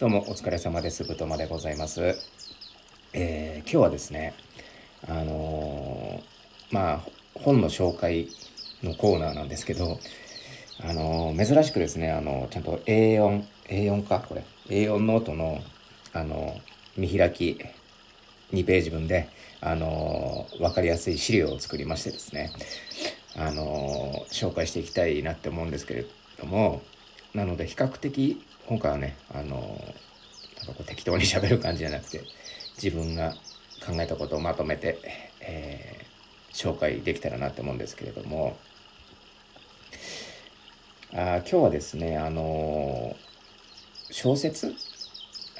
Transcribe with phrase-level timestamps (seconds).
[0.00, 1.04] どうもお疲れ様です。
[1.04, 2.16] ぶとまでございます。
[3.12, 4.32] えー、今日はですね、
[5.06, 7.00] あのー、まあ、
[7.34, 8.28] 本の紹介
[8.82, 10.00] のコーナーなんですけど、
[10.82, 15.60] あのー、珍しくですね、あのちゃんと A4、A4 かこれ、A4 ノートの、
[16.14, 16.58] あの
[16.96, 17.58] 見開き
[18.54, 19.28] 2ページ分で、
[19.60, 22.52] あの分かりやすい資料を作りましてですね、
[23.36, 26.06] あの紹介していきたいなって思うんですけれ
[26.38, 26.80] ども、
[27.34, 29.56] なので比較的今回はねあの
[30.58, 32.22] なんかこう適当に喋る感じじゃなくて
[32.80, 33.32] 自分が
[33.84, 35.00] 考えたことをまとめて、
[35.40, 38.56] えー、紹介できたらなって思うんですけれども
[41.12, 43.16] あ今日はですねあの
[44.12, 44.72] 小説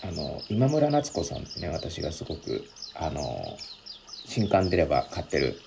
[0.05, 2.65] あの今村夏子さんってね私がすごく
[2.95, 3.59] あの
[4.25, 5.61] 新刊出れば買ってる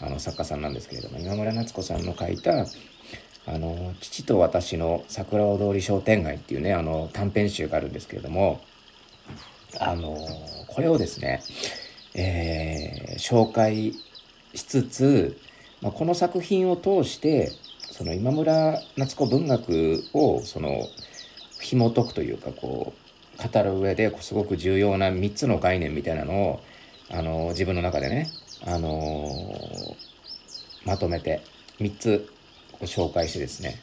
[0.00, 2.66] あの作家さんなんですけれども今村夏子さんの書いた
[3.46, 8.60] あの父と私の桜を通り商店街っていうねあの短編集があるんですけれども
[9.78, 10.16] あの
[10.68, 11.42] これをですね、
[12.14, 13.92] えー、紹介
[14.54, 15.38] しつつ、
[15.82, 17.52] まあ、この作品を通して
[17.90, 20.88] その今村夏子文学をその
[21.60, 22.92] 紐解くというかこ
[23.38, 26.60] う語る上ですごく重要な3つの概念みたいなのを
[27.10, 28.30] あの自分の中でね
[28.66, 29.28] あの
[30.84, 31.42] まとめて
[31.80, 32.33] 3つ
[32.80, 33.80] ご紹介してですね。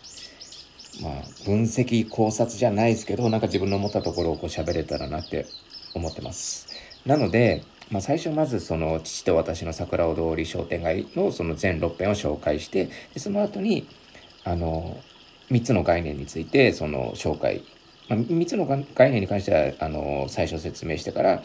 [1.02, 1.14] まあ
[1.46, 5.46] 分析考察じゃないですけどなんか自分の思ったところをこう喋れたらなって
[5.94, 6.68] 思ってます。
[7.06, 13.88] なので、まあ、最初まずその父と私の桜を通り商店街のその全6編を紹介してでその後に
[14.44, 15.00] あの
[15.50, 17.64] 3つの概念についてその紹介、
[18.08, 21.42] まあ、3つの概念に関してはあの最初説明してからっ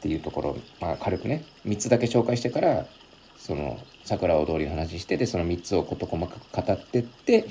[0.00, 2.86] ていうところ、まあ、軽くね3つだけ紹介してから
[3.42, 7.44] その桜を通り話してでその3つを事細かく語ってって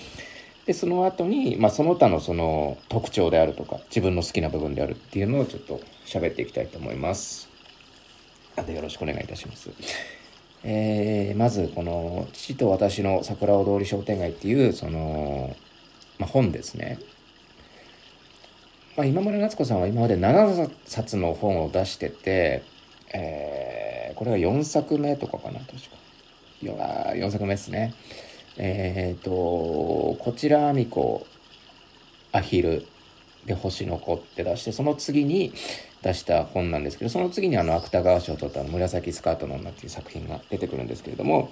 [0.66, 7.50] でその後に、まあ、その他のその特徴であるとか自分の好きな部分であるっていうのをちょっと喋っていきたいと思います。
[8.56, 9.70] あとよろしくお願いいたします。
[10.64, 15.55] えー、まずこの「父と私の桜を通り商店街」っていうその、
[16.20, 16.99] まあ、本ですね。
[18.95, 22.64] まあ、今村夏子さんは今まで7冊の本を出してて、
[23.14, 25.77] えーこれは4作目とかかな、確か。
[26.61, 27.95] 4作目ですね。
[28.55, 31.26] えっ、ー、と、こちらあみこ、
[32.31, 32.86] アヒル
[33.48, 35.54] で星の子って出して、その次に
[36.04, 41.49] 出した本なんですけど、その次にあの芥川賞を取った紫スカートの女っていう作品が出てくるんですけれども、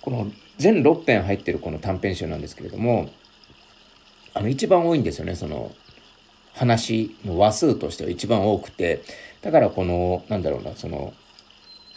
[0.00, 3.10] この全6編入ってるこの短編集なんですけれども、
[4.32, 5.72] あの一番多いんですよね、その
[6.54, 9.02] 話の話数としては一番多くて、
[9.40, 11.14] だからこの、なんだろうな、その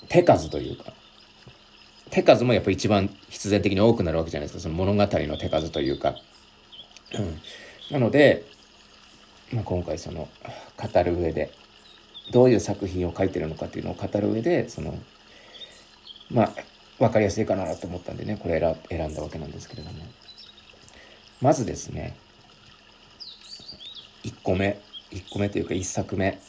[0.10, 0.94] 手数というか。
[2.12, 4.62] 手数もやっぱ一番必然的に多くなるわけじゃないですか。
[4.62, 6.16] その物語の手数というか。
[7.14, 7.42] うん、
[7.92, 8.46] なので、
[9.52, 10.28] まあ、今回その
[10.78, 11.52] 語る上で
[12.32, 14.98] どういう作品を書いてるのかっていうのを語る上でその
[16.32, 16.52] まあ
[16.98, 20.00] 分かりやすいかなと思ったんでねこれ選んだわけなんですけれども。
[21.42, 22.16] まずですね
[24.24, 24.80] 1個目。
[25.12, 26.40] 1個目というか1作目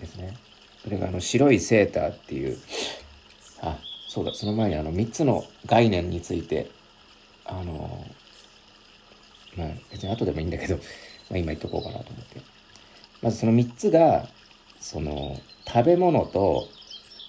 [0.00, 0.34] ですね。
[0.82, 2.58] それがあの白いセーターっていう
[3.60, 3.78] あ
[4.08, 6.70] そうだその前にあの3つの概念について
[7.44, 8.04] あの
[9.56, 10.76] まあ別に後でもいいんだけど、
[11.30, 12.40] まあ、今言っとこうかなと思って
[13.20, 14.28] まずその3つが
[14.80, 16.68] その食べ物と、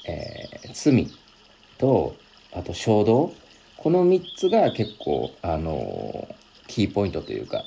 [0.06, 1.08] えー、罪
[1.78, 2.16] と
[2.52, 3.34] あと衝動
[3.78, 6.28] この3つが結構あの
[6.68, 7.64] キーポイントというか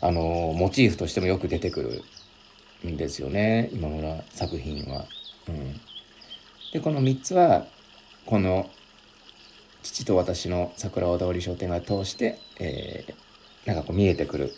[0.00, 2.04] あのモチーフとしてもよく出てく
[2.84, 5.04] るんですよね今村作品は。
[6.72, 7.66] でこの3つは
[8.24, 8.70] この
[9.82, 14.52] 父と私の桜を通り商店街を通して、えー、なんかこう見えてくる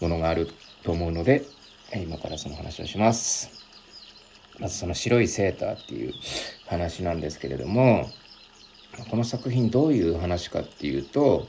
[0.00, 0.48] ものがある
[0.82, 1.44] と思うので
[1.94, 3.62] 今からその話をします。
[4.58, 6.14] まずその白いセーターっていう
[6.66, 8.10] 話なんですけれども
[9.10, 11.48] この作品どういう話かっていうと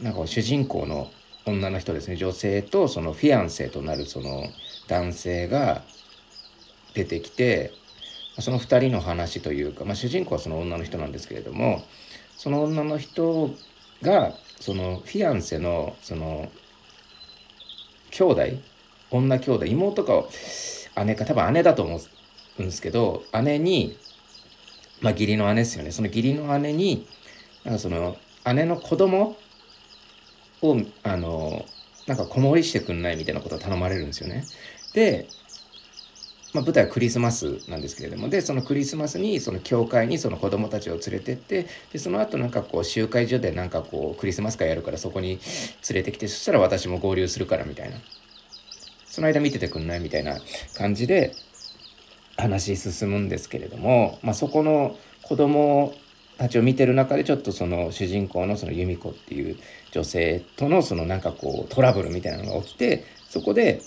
[0.00, 1.10] なんか主人公の
[1.46, 4.44] 女の人ですね女性とそのフィアンセとなるその
[4.88, 5.82] 男性が
[6.94, 7.72] 出てきて
[8.38, 11.82] その2人の話というか、まあ、主人公はその女の人なんですけれども
[12.36, 13.50] その女の人
[14.02, 16.50] がそのフィアンセのその
[18.10, 18.42] 兄弟
[19.10, 20.24] 女兄弟妹か
[21.04, 22.00] 姉か多分姉だと思
[22.58, 23.96] うんですけど姉に
[25.00, 27.06] まあ義理の姉ですよねその義理の姉に
[27.64, 28.16] なんかその
[28.54, 29.36] 姉の子供
[30.62, 31.64] をあの
[32.06, 34.44] なんか子守りしてくんないみたいなことを頼まれるんですよね。
[34.94, 35.26] で
[36.56, 38.30] まあ、舞台はクリスマスなんですけれども。
[38.30, 45.38] でそのクリスマスにその教会にその子供たちを連れてってでその後なんかこう集会所でなんかこうクリスマス会やるからそこに
[45.90, 47.98] 連れてきてそしたら私も合流するからみたいな。
[49.04, 50.38] その間見ててくんないみたいな
[50.74, 51.34] 感じで
[52.38, 55.94] 話進むんですけれども、まあ、そこの子供
[56.38, 59.56] たちを見てる中でちょっとその主人公のその由美子っていう
[59.90, 63.80] 女性とのそのなんかこうトラブルみたいなのが起きてそこで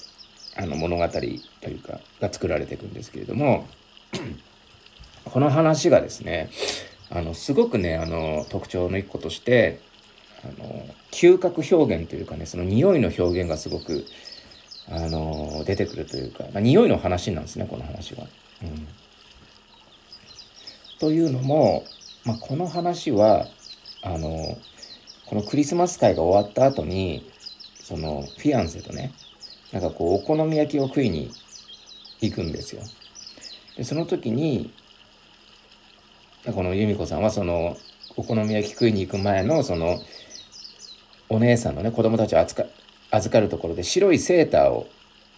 [0.56, 1.40] あの物語とい
[1.76, 3.68] うかが作られていくんですけれども
[5.26, 6.50] この話がですね
[7.10, 9.82] あのすごくねあの特徴の一個として
[10.44, 14.06] あの嗅覚表現というかねその匂いの表現がすごく
[14.92, 18.26] あの出てくるというか、まあ、匂いの話なんですねこの話は。
[18.64, 18.88] うん、
[21.00, 21.86] というのも、
[22.26, 23.46] まあ、この話は
[24.02, 24.58] あの
[25.26, 27.30] このクリスマス会が終わった後に
[27.84, 29.12] そのフィアンセとね
[29.72, 31.32] なんかこうお好み焼きを食いに
[32.22, 32.82] 行くんですよ。
[33.78, 34.74] でその時に
[36.46, 37.78] この由美子さんはその
[38.18, 40.00] お好み焼き食いに行く前のその
[41.30, 42.68] お姉さんのね子供たちを預か
[43.12, 44.88] 預かるところで白いセーターを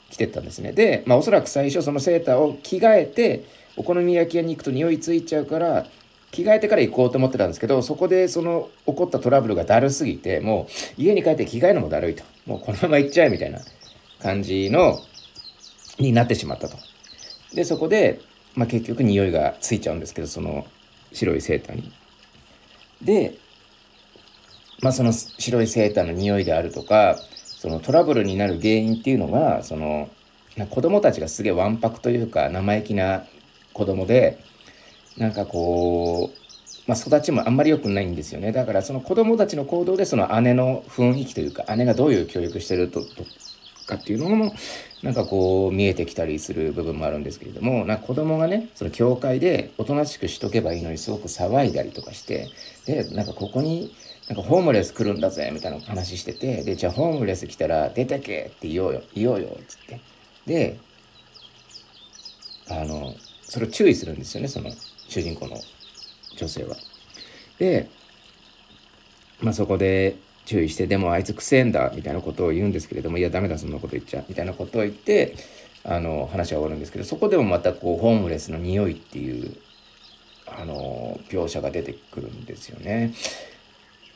[0.09, 0.71] 着てったんですね。
[0.71, 3.45] で、まあ、おそらく最初そのセーターを着替えて
[3.77, 5.85] お好み焼き屋に行くと匂いついちゃうから
[6.31, 10.67] 着替えてから行こうと思ってたんですけどそこでその起こったトラブルがだるすぎても
[10.97, 12.23] う家に帰って着替えるのもだるいと。
[12.45, 13.59] もうこのまま行っちゃえみたいな。
[14.21, 15.00] 感じの
[16.00, 16.77] になってしまったと。
[17.53, 18.21] でそこで、
[18.56, 20.65] まあ、結局匂いがついちゃうんですけどその
[21.12, 21.91] 白いセーターに。
[23.01, 23.38] で
[24.81, 27.19] まあ、その白いセーターの匂いであるとか
[27.62, 30.09] そのトラブルになる原因っていうのがその
[30.71, 33.25] 子供たちがすげえわんぱくというか生意気な
[33.74, 34.44] 子供で
[35.17, 43.01] なんかこう、まあ、育ちもあんまり良くないんですよねだからその子供たちの行動でその姉の雰囲気というか姉がどういう教育してると
[43.85, 44.53] かっていうのも
[45.03, 52.49] なんかこう見えてきたりする部分もあるんですけれどもなんか子供がねその教会でおとなしくしとけばいいのにすごく騒いだりとかして
[52.85, 53.93] でなんかここに
[54.27, 59.99] なんかホームレス来るんだぜみたいな話しててでじゃあホームレス来たら出てけって言おうよ言おうよっつって
[60.45, 60.79] で
[62.69, 64.69] あのそれを注意するんですよねその
[65.09, 65.57] 主人公の
[66.37, 66.77] 女性は。
[67.59, 67.89] で
[69.41, 70.15] まあそこで
[70.45, 75.35] 注意してでもあいつくせえんだみたいなことを言うんですけれどもいやダメだそんなこと言っちゃみたいなことを言って
[75.83, 79.55] あの話は終わるんですけどそこでもまたこうホームレスの匂いっていう
[80.47, 83.13] あの描写が出てくるんですよね。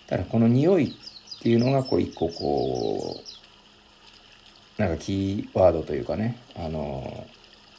[0.07, 3.21] ただこの匂いっていうのがこう一個こ
[4.77, 7.25] うなんかキーワードというかねあの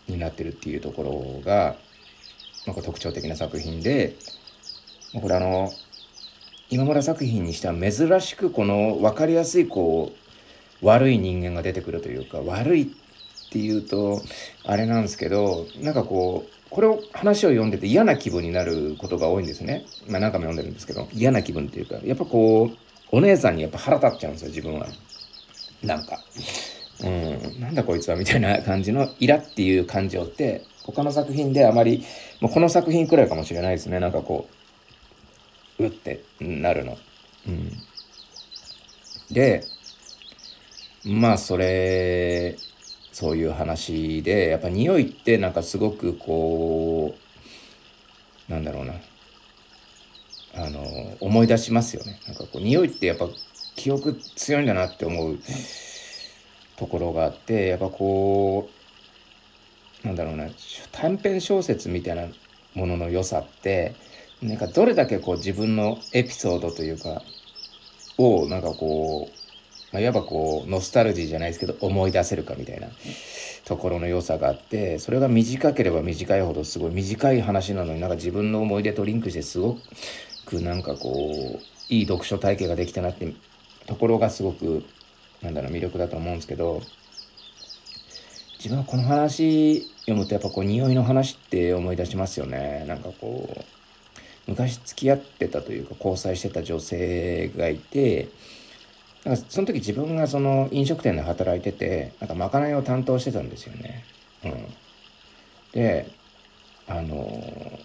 [0.08, 1.76] になってるっていうところが
[2.66, 4.16] なんか特徴的な作品で
[5.20, 5.70] これあの
[6.68, 10.12] 今村作品にしては珍しくこの分かりやすいこ
[10.82, 12.86] う悪い人間が出てくるというか悪いっ
[13.50, 14.20] ていうと
[14.64, 19.84] あれなんですけどなんかこうこれを話を読んでて嫌な気分になることが多いんですね。
[20.08, 22.76] まあ何回も読んでるんですけど嫌な気分っていうかやっぱこう
[23.12, 24.86] お姉さんにやっぱ腹立っちゃうんですよ自分は。
[25.82, 26.19] なんか。
[27.04, 32.02] うん、なんだこいつはみたいな感じのイラっていう感情って他の作品であまり
[32.40, 34.56] もうこの作品くらいかもしれないですねなんかこう
[35.78, 36.99] うってなるの。
[37.49, 37.73] うん、
[39.31, 39.64] で
[41.05, 42.56] まあそれ
[43.12, 47.14] そういう話でやっぱ匂いってなんかすごくこ
[48.49, 48.94] うなんだろうな
[50.55, 52.19] あの思い出しますよね。
[52.26, 53.29] なんかこう匂いってやっぱ
[53.75, 55.38] 記憶強いんだなって思う
[56.76, 58.69] ところがあってやっぱこ
[60.05, 60.49] うなんだろうな
[60.93, 62.29] 短編小説みたいな
[62.74, 63.94] ものの良さって
[64.43, 67.22] なんかどれだけこう自分のエピソードというか
[68.19, 72.88] をなんかこう、まあ、いわばこうノスタルジーじゃないですけど思い出せるかみたいな
[73.64, 79.78] ところの良さがあってそれが短ければ短いほどすごい短い話なのになんか自分の思い出とリンクしてすご
[80.44, 83.32] くなんかこういい読書体験ができたなって
[83.86, 84.84] ところがすごく
[85.43, 86.82] なんだろう魅力だと思うんですけど
[88.58, 92.84] 自分はこの話読むとやっぱこう匂いの話って思い出しますよね。
[92.88, 93.75] なんかこう
[94.46, 98.29] 昔付き合ってたというか交際してた女性がいて
[99.24, 104.05] なんかその時自分がその飲食店で働いててなんかまかないを担当してたんですよね。
[104.44, 104.67] うん、
[105.72, 106.08] で
[106.86, 107.81] あの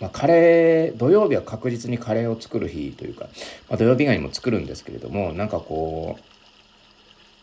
[0.00, 3.24] まあ、カレー土曜日は確実にカレーを作る日というか、
[3.68, 6.22] まあ、土曜日以外にも作るんですけれどもなんかこう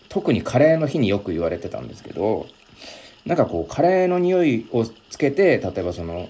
[0.07, 2.47] 特にカレーの日によく言われてたんですけど
[3.25, 6.29] なんかこうカレーの匂いをつけて例えばその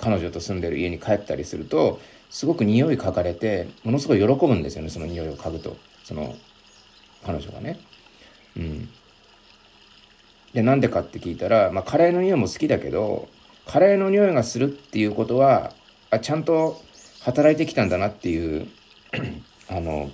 [0.00, 6.34] 彼女と住んでる家に帰ったりするとすごく匂い嗅がれてものすごい喜ぶんですよねその匂いを嗅ぐとその
[7.24, 7.78] 彼女がね。
[8.56, 8.88] うん、
[10.54, 13.28] でなんでかって聞いたら、まあ、カレーの匂いも好きだけど
[13.66, 15.72] カレーの匂いがするっていうことは
[16.10, 16.80] あちゃんと
[17.20, 18.66] 働いてきたんだなっていう
[19.68, 20.10] あの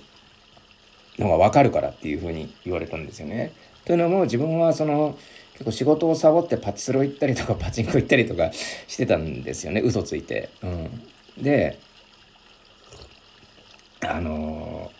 [1.17, 3.53] のが分かるからっていうふうに言われたんですよね。
[3.85, 5.17] というのも自分はその
[5.57, 9.81] 結構仕事をサボってパチスロ行ったりとかパチンコ行ったりとかしてたんですよね。
[9.81, 10.51] 嘘ついて。
[10.61, 11.79] うん、で
[14.01, 14.91] あの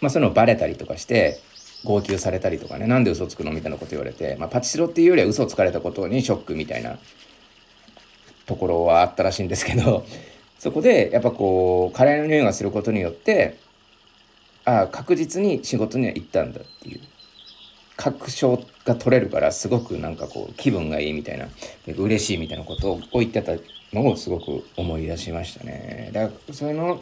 [0.00, 1.38] まあそういうのバレたりとかして
[1.84, 2.88] 号泣されたりとかね。
[2.88, 6.98] なんで嘘つくのみたいなこと言われて、まあ、パチスロっていうよりは嘘つかれたことにショックみたいな
[8.46, 10.04] ところはあったらしいんですけど
[10.58, 13.56] そこでやっぱこうカレーの匂いがすることによって
[14.64, 17.00] ああ確実に仕事には行ったんだっていう。
[18.02, 21.46] 確証が取れるからすごくなんかこう気分がいいみたいな
[21.96, 23.52] 嬉しいみたいなことを言ってた
[23.92, 26.10] のをすごく思い出しましたね。
[26.12, 27.00] だからその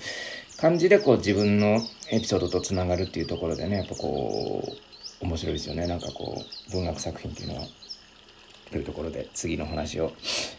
[0.59, 1.81] 感じでこう自分の
[2.11, 4.63] エピソードとつながるっていうところでねやっぱこ
[5.23, 7.67] う面白いですよねなんかこう文学作品っていうのは。
[8.71, 10.13] というところで次の話を、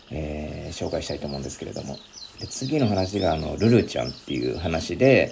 [0.10, 1.98] えー、紹介したいと思うんですけれども
[2.42, 5.32] で次の話があのルルちゃんっていう話で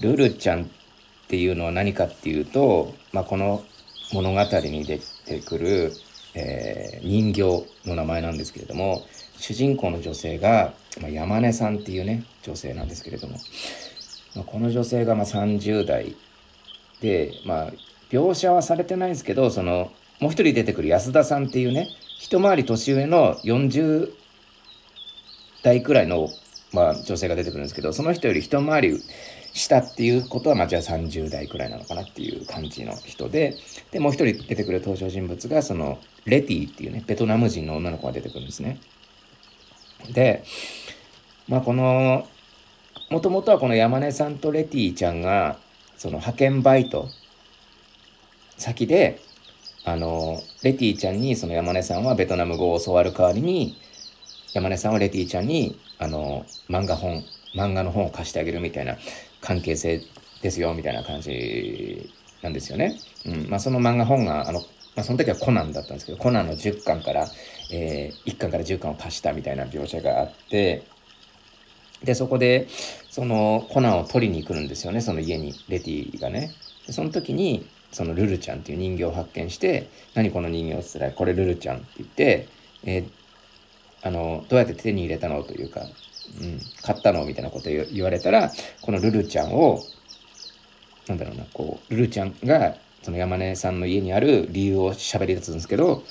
[0.00, 0.66] ルルちゃんっ
[1.26, 3.64] ていうのは何かっていうと、まあ、この
[4.12, 5.92] 物語に出てくる、
[6.34, 9.04] えー、人形の名前なんですけれども
[9.38, 13.38] 主人公の女性が、まあ、山根さんっていうね女性なんですけれども、
[14.34, 16.16] まあ、この女性がま30代
[17.00, 17.72] で、まあ、
[18.10, 24.10] 描写はされてないんですけどそのもう一人出てくる安田さんっていうね一回り年上の40
[25.62, 26.28] 代くらいの、
[26.72, 29.00] まあ、女性が出てくるんですけどその人より一回り
[29.56, 33.56] 下っていうことは、まあ、じゃあ30代くらいなのかなっていう感じの人で
[33.90, 38.78] でもう一人出てくる登場人物がそのレティっていうねベトナム人の女の子が出てくるんですね。
[40.12, 40.44] で
[41.48, 42.28] まあこの
[43.08, 45.58] もともとはこの山根さんとレティちゃんが
[45.96, 47.08] その派遣バイト
[48.58, 49.22] 先で
[49.84, 53.78] あのレティちゃんにその山根さんはベトナム語を教わる代わりに
[54.52, 58.96] 山根さんはレティちゃんにあの漫画本漫画の本を貸してあげるみたいな
[59.46, 60.02] 関係性
[60.42, 62.10] ですよみたいな感じ
[62.42, 62.98] なんですよね。
[63.24, 64.60] うんまあ、その漫画本があの、
[64.94, 67.26] まあ、その時はコナンだったんですけどコナンの10巻から、
[67.72, 70.84] えー、1巻から10巻を貸したみたいな描写があって
[72.02, 72.68] でそこで
[73.10, 76.52] そのコナンを取りに来るんですよねその家にレティがね。
[76.86, 82.48] でその時にそのルルちゃんっていう人形を発見して「何この人形」つったら「これルルちゃん」って言って、
[82.84, 83.08] えー、
[84.02, 85.86] あのどうやって手に入れたのというか、
[86.40, 89.82] うん、買ったのみたいなこと言われたらこのルルちゃんを
[91.08, 96.02] なんだろうなこうルルちゃんがその山根さんの家にある理由を喋り出すんですけど、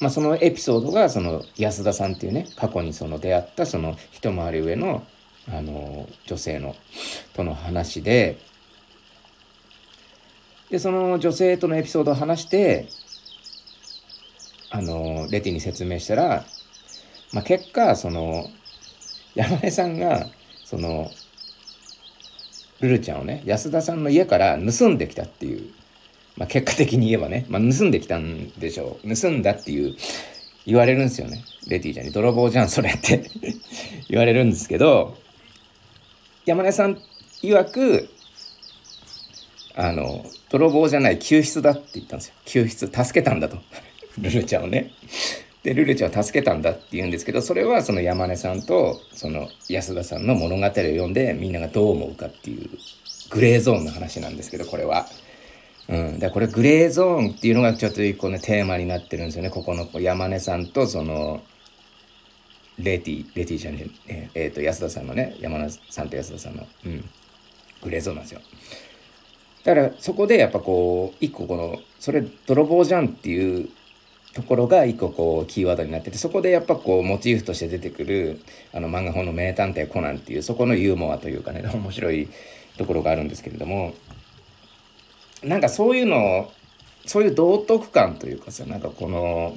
[0.00, 5.04] まあ、そのエピソードがその安田さんっていうね過去にその出会ったその一回り上の
[5.50, 6.76] あの女性の
[7.34, 8.38] との話で
[10.70, 12.88] でその女性とのエピソードを話して
[14.70, 16.44] あのレティに説明したら、
[17.32, 18.46] まあ、結果その
[19.38, 20.26] 山根さんが
[20.64, 21.12] その
[22.80, 25.70] ルルちゃんをね安田さんの家から盗んできたっていう、
[26.36, 29.14] まあ、結果的に言えばね、まあ、盗んできたんでしょう。
[29.16, 29.94] 盗んだっていう
[30.66, 31.44] 言われるんですよね。
[31.68, 33.30] レティちゃんに「泥棒じゃんそれ」って。
[34.10, 35.16] 言われるんですけど
[36.44, 37.00] 山根さん
[37.42, 38.08] 曰く
[39.76, 42.34] あの泥棒じゃない救出だって言ったんですよ。
[42.44, 43.58] 救出助けたんだと。
[44.18, 44.90] ルルちゃんをね。
[45.62, 52.70] でルルちゃんを助けたんだって言うんですけどそれはその山根さんとその安田さんの物語を読んでみんながどう思うかっていう
[53.30, 55.06] グレーゾーンの話なんですけどこれは。
[55.88, 61.42] うん、だこれグレーゾーンっていうのがちょっと一個ねテーマになってるんですよねここの山根さんとその
[62.78, 67.08] レティレティじゃねええー、と安田さんのね山根さんと安田さんの、うん、
[67.82, 68.40] グレーゾーンなんですよ。
[69.64, 73.70] だからそこでやっぱこう一個このそれ泥棒じゃんっていう
[74.34, 78.40] ところが一個こうキーワードになっててそこでやっぱこうモチーフとして出てくる
[78.72, 82.28] あの漫画本の「名探偵コナン」っていうそこのユーモアというかね 面白い
[82.76, 83.94] ところがあるんですけれども
[85.42, 86.50] なんかそういうの
[87.06, 89.56] そういう道徳感というかさなんかこの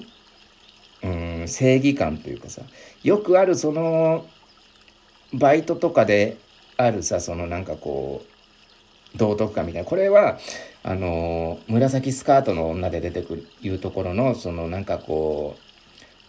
[1.04, 2.62] うん正義感というかさ
[3.04, 4.25] よくあるその
[5.34, 6.38] バイトとかで
[6.78, 8.24] あるさそのなんかこ
[9.16, 10.40] う道徳感みたいなこれは
[10.83, 15.55] あの紫スカートの女で出てくるいうところのそのなんかこ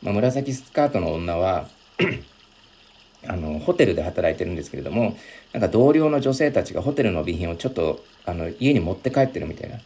[0.03, 1.69] う、まあ、紫スカートの女は
[3.27, 5.17] あのホテルで働いてるんですけれども
[5.53, 9.79] なんか同僚の女性たちがホテルの備品をちょっとあの家に持って帰ってるみたいな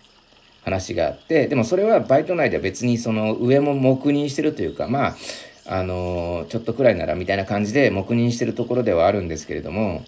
[0.64, 5.16] 話があってでもそれはバイト内では別にその上も黙認してるというかまあ
[5.68, 10.04] あのちょっとくらいならみたいな感じで黙認してるところではあるんですけれども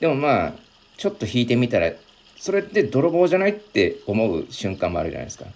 [0.00, 0.52] でもまあ
[0.96, 1.92] ちょっと引いてみたら
[2.36, 5.46] それって泥棒じゃないって思う瞬間もあるじゃないですか。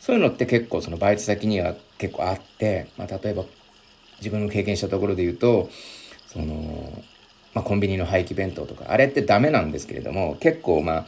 [0.00, 3.44] そういうのって結構そのバイト先には結構あって、まあ、例えば
[4.18, 5.68] 自分の経験したところで言うと
[6.28, 7.02] その、
[7.54, 11.06] まあ、コンビニの廃棄弁当とかあれってダメなんですけれども結構まあ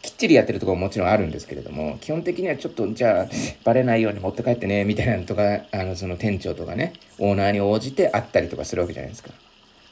[0.00, 3.26] きっちりやってるとこももちろんあるんですけれども基本的にはちょっとじゃあ
[3.64, 5.42] バレないように持って帰ってねみたいなのとか
[5.72, 9.30] あのその店長とかねオーナーに応じてあったりとかするわけじゃないですか。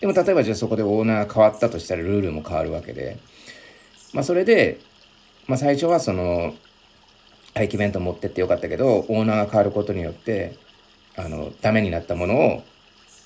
[0.01, 3.19] でも例えばじゃあそこでオーナー変わったとしたらルールも変わるわけで
[4.17, 4.81] まあそれで、
[5.47, 6.55] まあ、最初はその
[7.55, 10.57] 廃棄弁当持ってってよかったけどオーナーが変わることによって
[11.17, 12.63] あのダメになったものを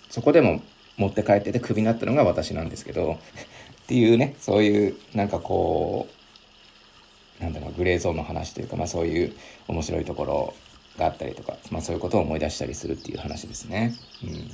[0.08, 0.60] そこでも
[0.96, 3.12] 持って帰っててクビになったのが私なんですけど
[3.82, 6.08] っていうねそういうなんかこ
[7.38, 9.32] うなんだろうグレーゾーンの話というか、まあ、そういう
[9.68, 10.54] 面白いところ
[10.98, 13.94] があったりとか、まあ、そういうことを思い出したりするっていう話ですね。
[14.24, 14.50] うん、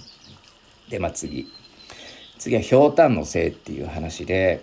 [0.91, 1.51] でまあ次
[2.39, 4.63] 次は「ひょうたんのせい」っていう話で、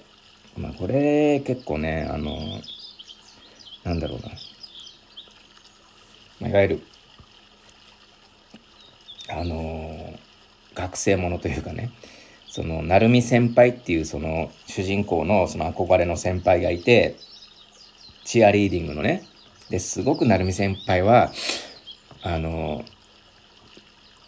[0.57, 2.37] まあ、これ結構ねあの
[3.83, 4.29] なんだろうな、
[6.41, 6.81] まあ、いわゆる
[9.29, 10.13] あの
[10.75, 11.91] 学生ものというかね。
[12.53, 17.15] その成美先輩っていうその主人公のその憧れの先輩がいて
[18.25, 19.23] チアリーディングのね。
[19.71, 21.31] ですごく成美先輩は
[22.21, 22.85] あの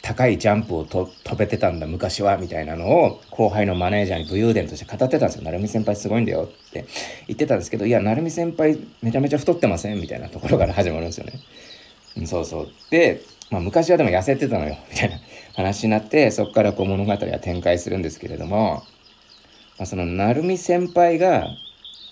[0.06, 5.44] 高いジャンプを飛べてたんだ昔はみたいなのを後輩のマネージャーに武勇伝として語ってたんですよ。
[5.44, 6.86] 成美先輩すごいんだよって。
[7.28, 9.66] 言ってたんですけどいや成美先輩めちゃめちゃ太って。
[9.66, 12.28] ませんみたいなところから始まるんですよね。
[12.28, 15.18] そうそうでまあ、昔はでも痩せてたのよみたいな
[15.56, 18.84] 話になってそこからこう物語は展開するんですけれども、
[19.78, 21.48] まあ、その成美先輩が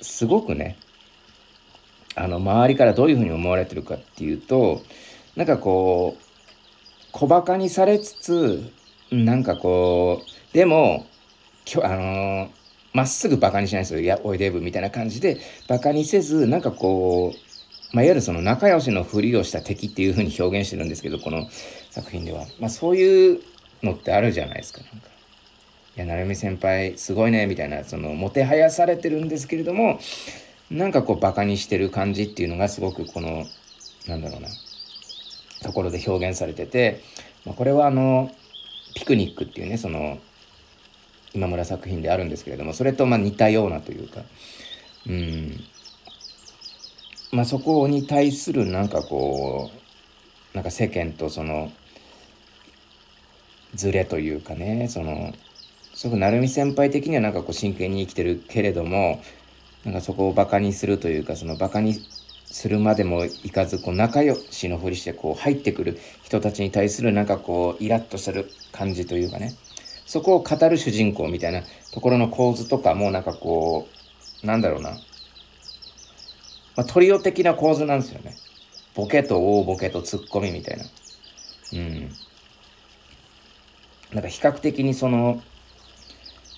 [0.02, 0.78] すごくね
[2.16, 4.82] あの周りからどういうふうに思われてるかっていうと
[5.36, 6.23] なんかこう
[7.14, 8.72] 小バカにされつつ
[9.12, 11.06] なんかこうでも
[11.64, 12.50] きょあの
[12.92, 17.54] まっすぐバカにしないですよ「いやおいデブ」みたいな感じでバカにせずなんかこう
[17.94, 21.48] まあ、いわゆるその仲良しのふりをした敵っていうふうに表現してるんですけどこの
[21.92, 23.40] 作品では、まあ、そういう
[23.84, 25.10] のってあるじゃないですかなんか。
[25.96, 30.00] いや成美先輩すごいねみたいなそのもてはやされてるんですけれども
[30.72, 33.46] なんかこうバカにしてる感じっていうのがすごくこの
[34.08, 34.48] なんだろうな。
[35.64, 37.02] ところで表現されてて、
[37.46, 38.32] まあ、これはあの
[38.96, 40.20] ピクニックっていうねその
[41.34, 44.22] 今村作品であるんですけれどもそれとま似たようなというか
[45.08, 45.64] うん。
[47.32, 51.72] まあ、そこに対するなんかこうなんか世間とその
[53.74, 55.34] ズレというかねその
[55.96, 59.20] すごく成美先輩的にはなんかこう真剣に生きてるけれども
[59.84, 61.96] なんかそこをバカにするというかそのバカに
[62.54, 69.56] するまでもいかずこう仲良しのふりしてこう入ってくる人たちに対するなんかこうイラッとしてる感じというかね
[70.06, 73.88] そこを語る主人公みたいなところの構図とかもなんかこ
[74.44, 74.92] うなんだろうな
[76.76, 78.36] まあ、トリオ的な構図なんですよね。
[78.96, 80.86] ボケと大ボケとツッコミみたいな。
[81.74, 82.12] うん。
[84.12, 85.42] なんか比較的にその、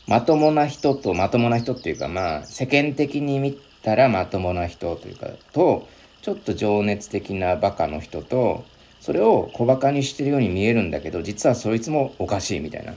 [0.08, 5.88] まともな人とまともな人っていうかまあ世間的に見たらまともな人というかと
[6.24, 8.66] ちょっと情熱的なバカの人と
[9.00, 12.96] それを小バカにしてるように見えるんだけど実はそいつもおかしいみたいな。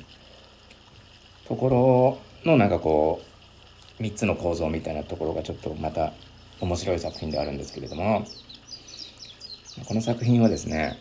[1.46, 3.22] ところのなんかこ
[3.98, 6.12] う3つの構造みたいなところがちょっとまた
[6.60, 8.26] 面白い作品であるんですけれども
[9.86, 10.98] この作品はですね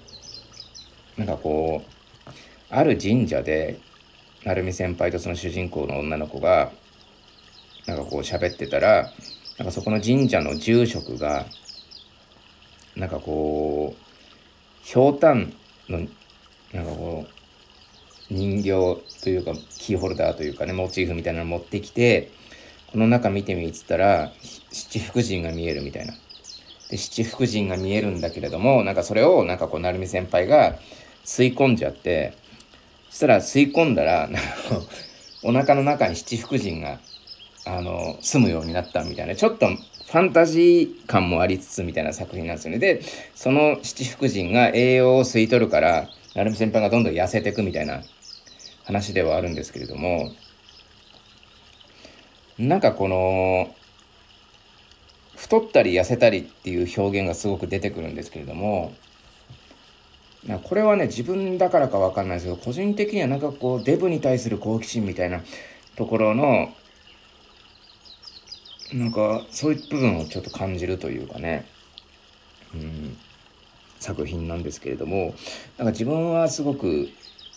[1.18, 2.32] なんかこう
[2.70, 3.80] ある神社で
[4.46, 6.72] 成美先輩とその主人公の女の子が
[7.86, 9.12] なんかこう喋ってたら
[9.58, 11.46] なんかそこの神社の住職が
[12.96, 14.04] なんかこう
[14.84, 15.54] ひょうたん
[15.90, 16.00] の
[16.74, 18.72] なんかこう人形
[19.24, 22.32] というかキーホルダーというかねモチーフみたいなの持ってきて
[22.92, 24.32] この中見てみっつったら
[24.72, 26.14] 七福神が見えるみたいな。
[26.90, 30.78] で七福神が見えるんだけれどもなんかそれをなんかこう成美先輩が
[31.26, 32.34] 吸い込んじゃって
[33.10, 34.30] そしたら吸い込んだら
[35.44, 37.00] お腹の中に七福神が
[37.68, 42.80] あの住むようになったみたいなちょっとファンタジー感もありつつみたいな作品なんですよね。
[42.80, 43.02] で
[43.36, 48.02] その七福神が栄養を吸い取るから成美先輩がどんどん痩せていくみたいな
[48.86, 50.32] 話ではあるんですけれども
[52.58, 53.76] なんかこの
[55.36, 58.94] 太ったり痩せたりっていう表現がすごく出てくるんですけれども
[60.64, 65.42] これはね自分だからか分かんないですけど個人的にはなんかこうデブに対する好奇心みたいな
[65.96, 66.70] ところの
[68.94, 71.66] なんかそういう部分をちょっと感じるというかね、
[72.74, 73.18] うん、
[74.00, 75.34] 作品なんですけれども。
[75.78, 77.10] なんか自分はすごく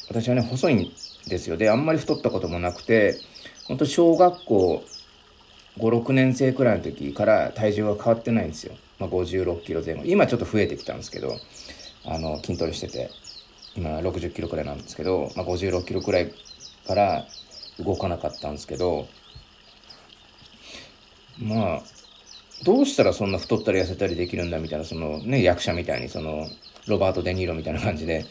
[0.09, 0.93] 私はね細いん
[1.29, 1.57] ですよ。
[1.57, 3.19] であんまり太ったこともなくて
[3.67, 4.85] 本当小学校
[5.79, 10.03] 56年生くらいの時から体重は変わってないんですよ、まあ、56キロ前後。
[10.05, 11.39] 今ちょっと増えてきたんですけど
[12.05, 13.11] あの筋トレしてて。
[13.77, 16.33] 今60キロくらいなんですけど、まあ、56キロくらい
[16.87, 17.25] から
[17.79, 19.07] 動かなかったんですけど
[21.39, 21.83] まあ
[22.65, 26.47] どうしたらそんな太ったり痩せたりできるんだみたいなそのね役者みたいにその
[26.87, 28.27] ロバート・デ・ニーロみたいな感じで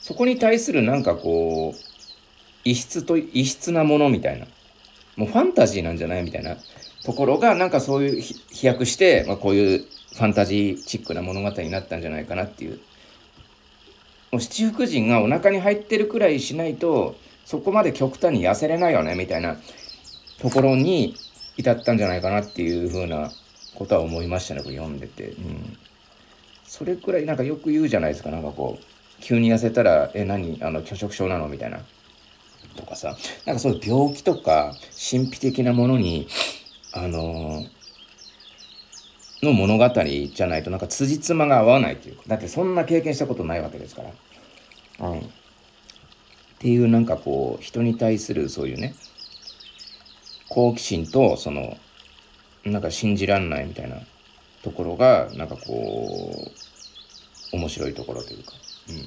[0.00, 1.78] そこに対するなんかこう
[2.64, 4.46] 異質と異質なものみたいな
[5.16, 6.56] もうファンタジーなんじゃないみたいな
[7.04, 12.80] ところがなんかそういう飛躍して、まあ、こういうファンタジーチックな物語になったんじゃないかなっていう。
[14.32, 19.58] もう七福神がお腹に入ってるくらいしないとそこまで極端に痩せれないよねみたいな
[20.40, 21.14] ところに
[21.56, 23.30] 至ったんじゃないかなっていうふうな
[23.74, 25.76] ことは思いましたねこれ読んでて、うん、
[26.64, 28.84] それくらいなんかよく言うじゃないですかなんかこう
[29.20, 31.80] 急に痩せたら「え何あの拒食症なの?」みたいな。
[32.76, 33.16] とかさ。
[33.46, 34.74] なんかそういう病気とか
[35.10, 36.26] 神秘的なものに
[36.92, 42.22] あのー、の物語じゃないとなんか辻褄が合わないというか。
[42.26, 45.08] だってそんな経験したことないわけですから。
[45.08, 45.22] うん、っ
[46.58, 48.94] ていうなんかこう人に対するそういうね
[50.54, 51.76] 好奇心とその
[52.64, 53.96] なんか信じらんないみたいな
[54.62, 56.52] ところがなんかこ
[57.52, 58.52] う面白いところというか、
[58.88, 58.98] うん、っ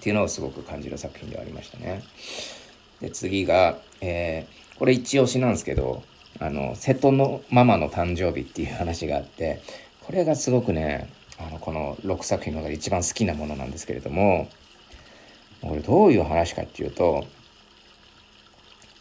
[0.00, 2.02] ていうのをすごく感じる作品ではありましたね。
[3.02, 6.02] で次が、えー、これ一押しなんですけど
[6.40, 9.60] あの瀬戸のママの誕生日っていう話があって
[10.00, 14.48] これがすごくねあのこの6作品の中で一番好きなものなんですけれども
[15.60, 17.26] これどういう話かっていうと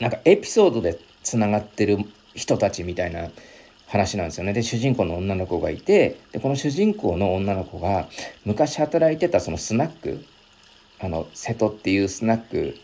[0.01, 1.97] なんかエピソードでつながってる
[2.35, 3.29] 人たちみたいな
[3.87, 4.53] 話なんですよね。
[4.53, 8.07] で主人公の女の子がいてでこの主人公の女の子が
[8.45, 10.25] 昔働いてたそのスナック
[10.99, 12.75] あの瀬戸っていうスナック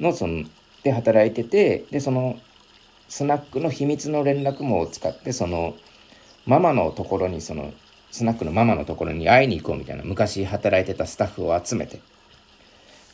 [0.00, 0.44] のその
[0.82, 2.38] で働いててでその
[3.08, 5.74] スナックの秘密の連絡網を使ってその
[6.46, 7.72] ママのところにその
[8.10, 12.00] スナックのママのところに会いに行こうみたいな昔働いてたスタッフを集めて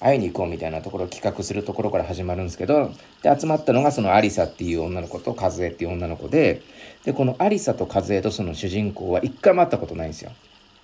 [0.03, 6.62] 会いに行こうみたいなところを企画するところから始まるんですけどで集まったのがそのアリサっていう女の子とカズエっていう女の子で
[7.05, 10.33] でこのアリサとカズエとその主人公は一回も会ったことないんですよ。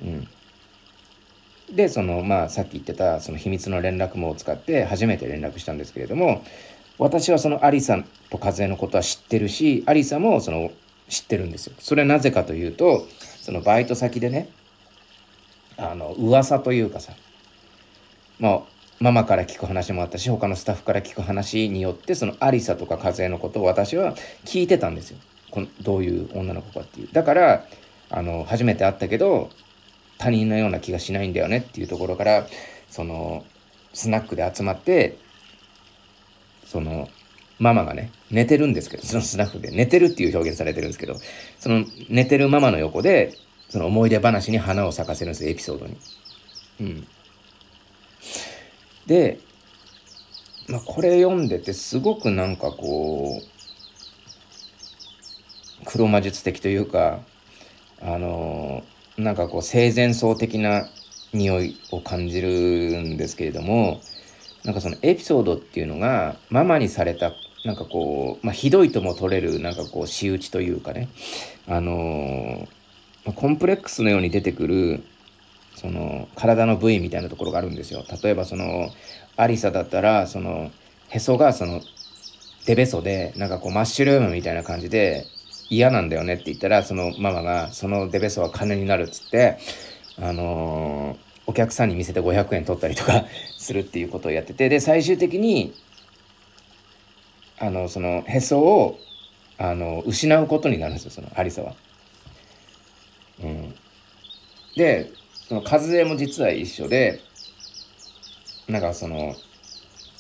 [0.01, 0.29] うん、
[1.75, 6.45] でそのまあさっき言ってたその秘密の連絡網を使って初めて連絡したんですけれども
[6.99, 10.71] 私はそのアリサと風のことは知ってるしアリサもその
[11.09, 11.75] 知ってるんですよ。
[11.79, 13.07] それはなぜかというと
[13.41, 14.49] そのバイト先でね
[15.77, 17.13] あの噂というかさ
[18.39, 25.19] まあママから聞く話もあったし他のスタッフから聞く話によってそのアリサとか風のことを私は聞いてたんですよ。
[25.51, 27.09] このどういう女の子かっていう。
[27.13, 27.65] だから
[28.11, 29.51] あの初めて会ったけど
[30.19, 32.47] 他人のような気がしないんだよねっていうところから
[32.91, 33.45] その
[33.93, 35.17] スナックで集まって
[36.65, 37.09] その
[37.59, 41.17] ママがね寝てるんですけどそのスナックで寝てるっていう表現されてるんですけど
[41.59, 43.35] その寝てるママの横で
[43.69, 45.97] その思い出話に花を咲かせるんですエピソードに。
[46.81, 47.07] うん、
[49.09, 49.41] で、
[50.69, 57.21] まあ、これ読んでてすごくなんかこう黒魔術的というか
[58.03, 58.85] あの
[59.17, 60.87] なんかこう生前葬的な
[61.33, 64.01] 匂いを感じるんですけれども
[64.65, 67.33] なんかそのエピソードっていうのがママにされた
[67.65, 71.09] なんかこう、まあ、ひどいとも取れるなんかこう仕打ちというかね
[71.67, 75.03] あのー、コンプレックスのように出てくる
[75.79, 78.05] その体の部位みたいなところがあるんですよ。
[78.23, 78.91] 例えばその
[79.37, 80.73] アリサだったらその
[81.09, 81.81] へそがその
[82.67, 85.25] デベソでなんかこうマッシュルームみたいな感じで
[85.71, 89.59] 嫌なんだよねって言ったらそのママがそのデベソは金になるっつって
[90.21, 93.25] あのー、お客さんに見せて500円取ったりとか
[93.57, 95.75] するっていうことをやっててで最終的に
[97.59, 98.99] あのそのへそを
[99.57, 101.75] あの失うことになるんですよそのアリサは。
[103.43, 103.75] うん、
[104.77, 105.13] で
[105.49, 107.21] その和江も実は一緒で
[108.69, 109.35] なんかその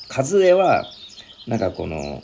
[0.08, 0.86] 和江は
[1.46, 2.22] なんかこの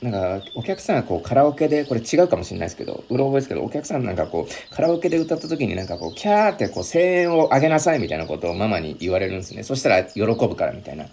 [0.00, 11.06] なんかお客さんがこうカラオケでこれ違うかもしれないですけどうろ覚えですけどお客さんなんかこうカラオケで歌った時になんかこうキャーってこう声援を上げなさいみたいなことをママに言われるんですねそしたら喜ぶからみたいな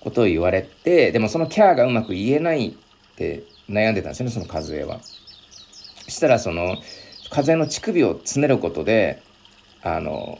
[0.00, 2.72] ことを言われてでもそのキャーがうまく言えないっ
[3.16, 5.00] て悩んでたんですよねその和江は。
[5.00, 6.76] そしたらその
[7.30, 9.22] 風の乳首をつねることで
[9.82, 10.38] あの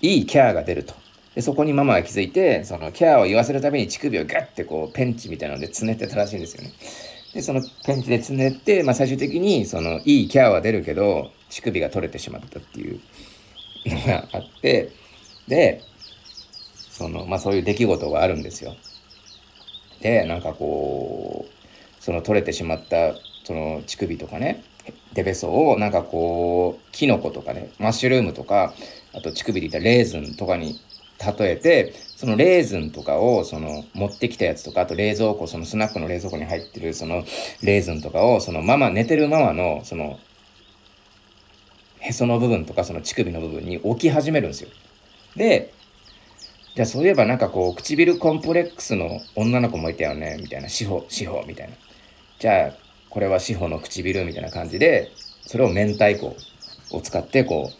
[0.00, 0.94] いいキャーが出ると。
[1.34, 6.72] でそこにママが気づいてそのキャーを言わせるために乳首をガッてこうペンチみたいなのでつねってたらしいんですよね。
[7.34, 13.00] でそのペンチでつねって、まあ、最終的にそのいいキャーは出るけど乳首が取れてしまったっていう
[13.86, 14.90] のがあって
[15.46, 15.82] で
[16.90, 18.74] その、まあ、そういう出来事があるんですよ。
[20.00, 24.64] でなんかこうその取れてしまったその乳首とかね
[25.12, 28.74] デベソをなんかこうキノコとかねマッシュルームとか
[29.12, 30.80] あと乳首でいったレーズンとかに
[31.38, 37.24] 例えてそのレーズンとかをその持ってきたやつとかあと冷蔵庫そのスナックの冷蔵庫に入ってるその
[37.62, 40.18] レーズンとかをそのママ寝てるママのその
[41.98, 44.70] へその部分とかその乳首の部分に置き始めるんですよ。
[45.36, 45.72] で
[46.74, 51.74] じゃあそういえばなんかこう唇コンプレックスの女の子もいたよねみたいな志保志保みたいな
[52.38, 55.10] じゃあこれは志保の唇みたいな感じで
[55.42, 56.36] それを明太子
[56.92, 57.74] を使ってこう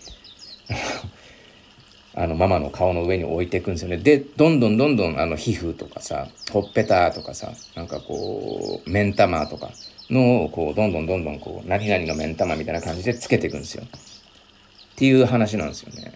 [2.20, 3.96] あのママの顔の上に置いていくんですよね。
[3.96, 9.70] でどんどんどんどんあの皮膚とかさほっぺたとかさなんかこう目ん玉とか
[10.10, 13.84] のをこうどんどんどんどんこう何々の目ん玉みたいな感じでつけていくんですよ。
[13.84, 16.12] っていう話なんですよね。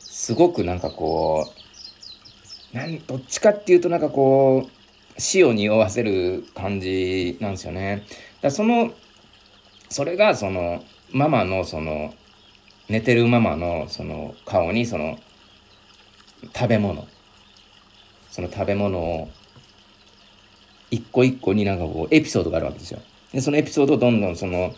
[0.00, 1.48] すごくなんかこ
[2.72, 4.73] うなんどっちかっていうとなんかこう
[5.18, 8.04] 死を匂わせる感じなんですよね
[8.40, 8.92] だその
[9.88, 12.14] それがそのママのその
[12.88, 15.18] 寝てるママのその顔にその
[16.54, 17.06] 食べ物
[18.30, 19.28] その食べ物を
[20.90, 23.00] 一個一個になんかこうエピソードがあるわけですよ。
[23.32, 24.74] でそのエピソードをどんどんその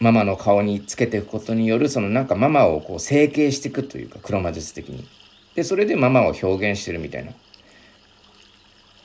[0.00, 5.06] ママの顔につけていくことによるそのなんかママをこう整形していくというか黒魔術的に。
[5.54, 7.32] でそれでママを表現してるみたいな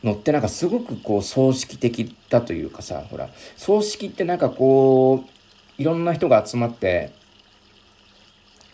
[0.04, 7.12] のってなんかすごくこう葬式的だというかさほら葬式ってなんかこういろんな人が集まって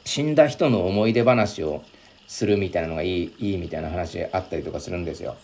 [0.05, 1.83] 死んだ人の思い出話を
[2.27, 5.35] するみたいなのがいいいいみたいな話あったりとかするんですよ。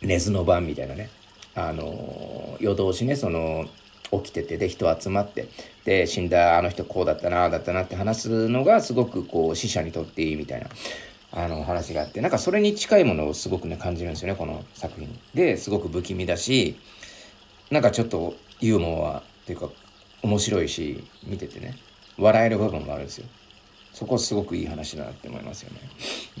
[0.00, 1.10] 寝ずの番みたいなね。
[1.54, 3.66] あの夜通しねその
[4.12, 5.48] 起きててで人集まって
[5.84, 10.68] で死んだあの人こうだったなあだったなって話すのがすごくこう死者にとっていいみたいな
[11.32, 15.18] あの話があってなんかそれに近いものをすごくね感じるんですよねこの作品。
[15.34, 16.78] ですごく不気味だし
[17.70, 19.68] なんかちょっとユーモアっていうか
[20.22, 21.74] 面白いし見ててね。
[22.18, 23.26] 笑える部分もあるんですよ。
[23.92, 25.80] そこすごくいい話だなって思いますよね。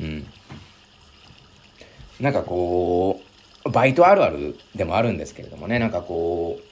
[0.00, 0.26] うん。
[2.20, 3.22] なんかこ
[3.64, 6.62] うバイトあるあるでもあるんですけれどもねなんかこう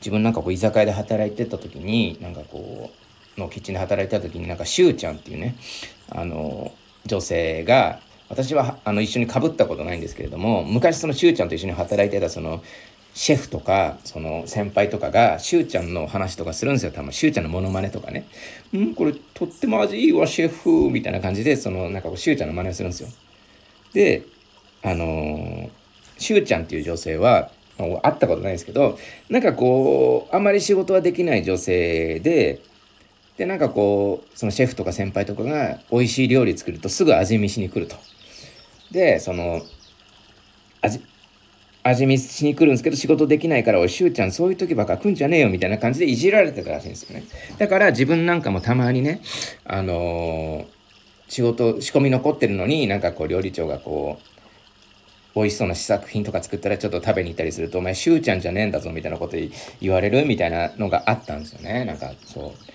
[0.00, 2.90] 自分なんかこう居酒屋で働いてた時になんかこ
[3.36, 5.54] うのキッチンで働いてた時になんかしゅうちゃんっていうね
[6.10, 6.72] あの
[7.06, 12.62] 女性が私はあの一緒にかぶったことないんですけれども昔そのしゅうちゃんと一緒に働いてたその
[13.14, 18.26] シェフとかその先輩とかがしゅうちゃんの話とかするんですよ多分しゅうちゃんのモノマネとかね
[18.74, 23.08] 「うんこれとっても味いいわシェフ」みたいな感じでそのなんかこうしゅうちゃんの真似をするんですよ。
[23.94, 24.22] で
[24.82, 25.70] あの
[26.18, 28.98] しゅうちゃんっていう女性は会ったことないんですけど
[29.30, 32.60] なんかこうあんまり仕事はできない女性で
[33.36, 37.96] でなんかこうそのシェフとか先輩とかが美味しい料理作るとすぐ味見しに来ると。
[38.90, 39.62] でその
[40.80, 41.00] 味
[41.82, 47.24] 味見しに来るんですけど仕事できないから「おいしゅうちゃんそういう時ばっか来んじゃねえよ」みたいな感じでいじられてたらしいんですよね。
[47.58, 49.20] だから自分なんかもたまにね
[49.64, 50.66] あのー、
[51.28, 59.36] 仕事仕込み残ってるのになんかこう料理長がこう美味しそうな試作品とか作ったらちょっと食べに行ったりすると「お前しゅうちゃんじゃねえんだぞ」みたいなこと
[59.80, 62.65] 言われるみたいなのがあったんですよねなんかそう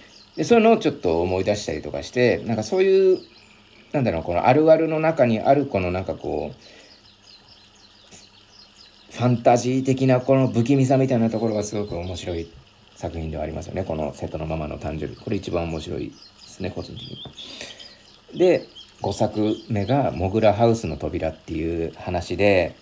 [0.41, 3.19] でそういうのをちょっと思い出したりとかしてなんかそういう
[3.91, 6.55] なんだろうこのあるあるの中にあるこのなんかこう
[9.13, 12.49] ファンタジー的なこの不気味さみたいなところがすごく面白い
[12.95, 16.15] 作品ではありますよねこの瀬戸のママの誕生日これ一番面白いで
[16.47, 18.39] すね個人的に。
[18.39, 18.65] で
[19.03, 22.75] 5作目が「モグラハウスの扉」っていう話で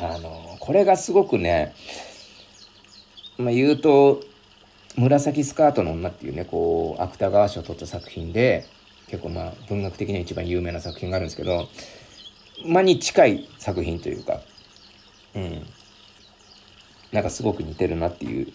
[0.00, 1.74] あのこれがすごくね、
[3.36, 4.22] まあ、言うと
[4.96, 8.66] 「紫スカートの女」っていうねこう芥川賞を取った作品で
[9.08, 11.68] 結構まあ文学的には一番有名な作品があるんですけど
[12.66, 14.40] まあに近い作品というか
[15.34, 15.66] うん
[17.12, 18.52] なんかすごく似てるなっていう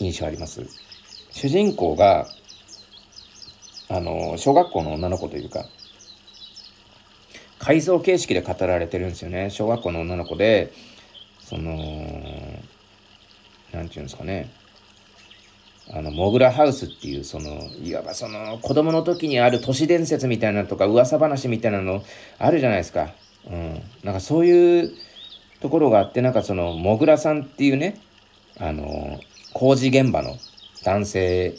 [0.00, 0.62] 印象あります。
[1.30, 2.28] 主人公が
[3.88, 5.66] あの小学校の女の子というか
[7.58, 10.72] 改造形式で語られてるんですよね小学校の女の子で
[11.40, 11.74] その
[13.74, 14.50] 何て言うんですかね。
[15.92, 22.02] あのモグラハウスっていうそのいわばその子供の時にある都市伝説みたいなとか噂話みたいなの
[22.38, 23.10] あるじゃないですか、
[23.46, 24.94] うん、なんかそういう
[25.60, 28.00] ところがあってなんかそのモグラさんっていうね
[28.58, 29.20] あの
[29.52, 30.36] 工事現場の
[30.84, 31.54] 男性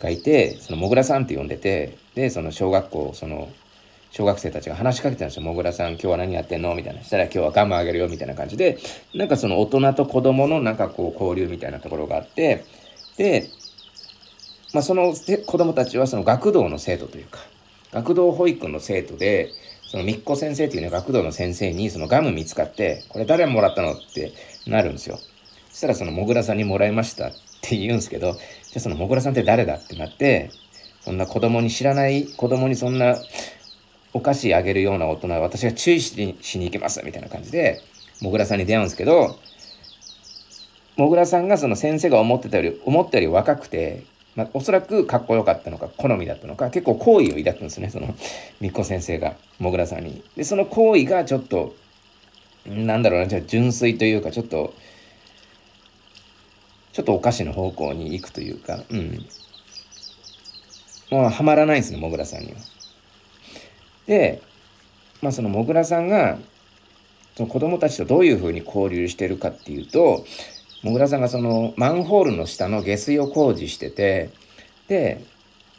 [0.00, 3.48] がいてそのもぐらさんって呼んでてでその小学校その
[4.16, 5.42] 小学生たちが話しかけてたんですよ。
[5.42, 6.72] もぐらさん今日は何やってんの？
[6.76, 7.02] みたいな。
[7.02, 8.78] したら今日はガムあげるよみたいな感じで、
[9.12, 12.64] なんかその大人と子供のなんかこう交流みたいなところがあって、
[13.16, 13.48] で、
[14.72, 17.40] まあその子供たちはその学童の生徒というか、
[17.90, 19.50] 学童保育の生徒で、
[19.82, 23.94] そのみっこ先生っていうね、学童の先生にそのガム見つかって、これ誰もらったの？
[23.94, 24.32] って
[24.68, 25.18] なるんですよ。
[25.70, 28.42] そしたらそのもぐらさんにもらいましたって言うんですけど、じゃ
[28.76, 29.74] あそのもぐらさんって誰だ？
[29.74, 30.52] ってなって、
[31.00, 33.16] そんな子供に知らない子供にそんな
[34.14, 37.82] お菓子あげるような大人は私が注意しにしに行きますみたいな感じで、
[38.22, 39.38] もぐらさんに出会うんですけど、
[40.96, 44.04] もぐらさんがその先生が思ってたより思ったより若くて、
[44.36, 48.14] まあ、おそらくかっこよかったのか好みだったのか結構好意を抱くんですねその
[48.60, 50.22] みっこ先生がもぐらさんに。
[50.36, 51.74] でその好意がちょっと
[52.66, 54.74] なんだろうなじゃあ純粋というかちょっと
[56.92, 59.26] ちょっとお菓子の方向に行くというかうん
[61.10, 62.58] もうはまらないんですねもぐらさんには。
[64.06, 64.42] で
[65.22, 66.38] まあそのもぐらさんが
[67.36, 70.24] その子供たちとどういうふうに交流してるかっていうと
[70.82, 74.30] もぐらさんがそのマンホールの下の下水を工事してて
[74.88, 75.22] で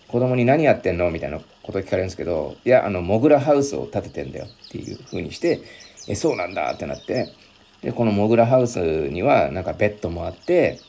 [0.07, 5.61] 子供に何やってんのみたいなこと聞かれるんですけどいやあのモグラハウスを建ててんだよっていうふうにして
[6.07, 7.33] えそうなんだってなって
[7.81, 10.79] でこのモグラハウスにはなんかベッドもあって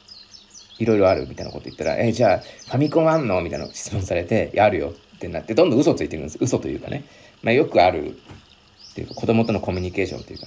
[0.79, 7.05] いろいろあるみたいなこと言ったら「えじゃあファミコンあんの?」みたいな質問されて「やるよ」ってなってどんどん嘘ついていくんです嘘というかね、
[7.43, 10.47] まあ、よくあるっていうか子供とのコミュニケーションというか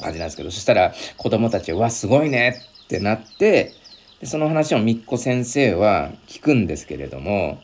[0.00, 3.72] 感じなんですけどそしたら子供たちは「わすごいね」ってなって
[4.20, 7.60] でその話をみっこ先生は聞くんですけれども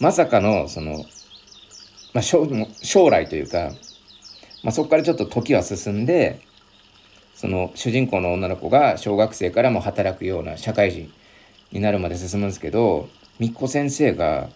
[0.00, 1.04] まさかのその、
[2.12, 2.48] まあ、将
[2.82, 3.72] 将来というか、
[4.62, 6.40] まあ、そこからちょっと時は進んで
[7.34, 11.12] その主人公の女の子が小学生からも働くような社会人
[11.70, 13.08] になるまで進むんですけど
[13.38, 14.48] みっこ先生が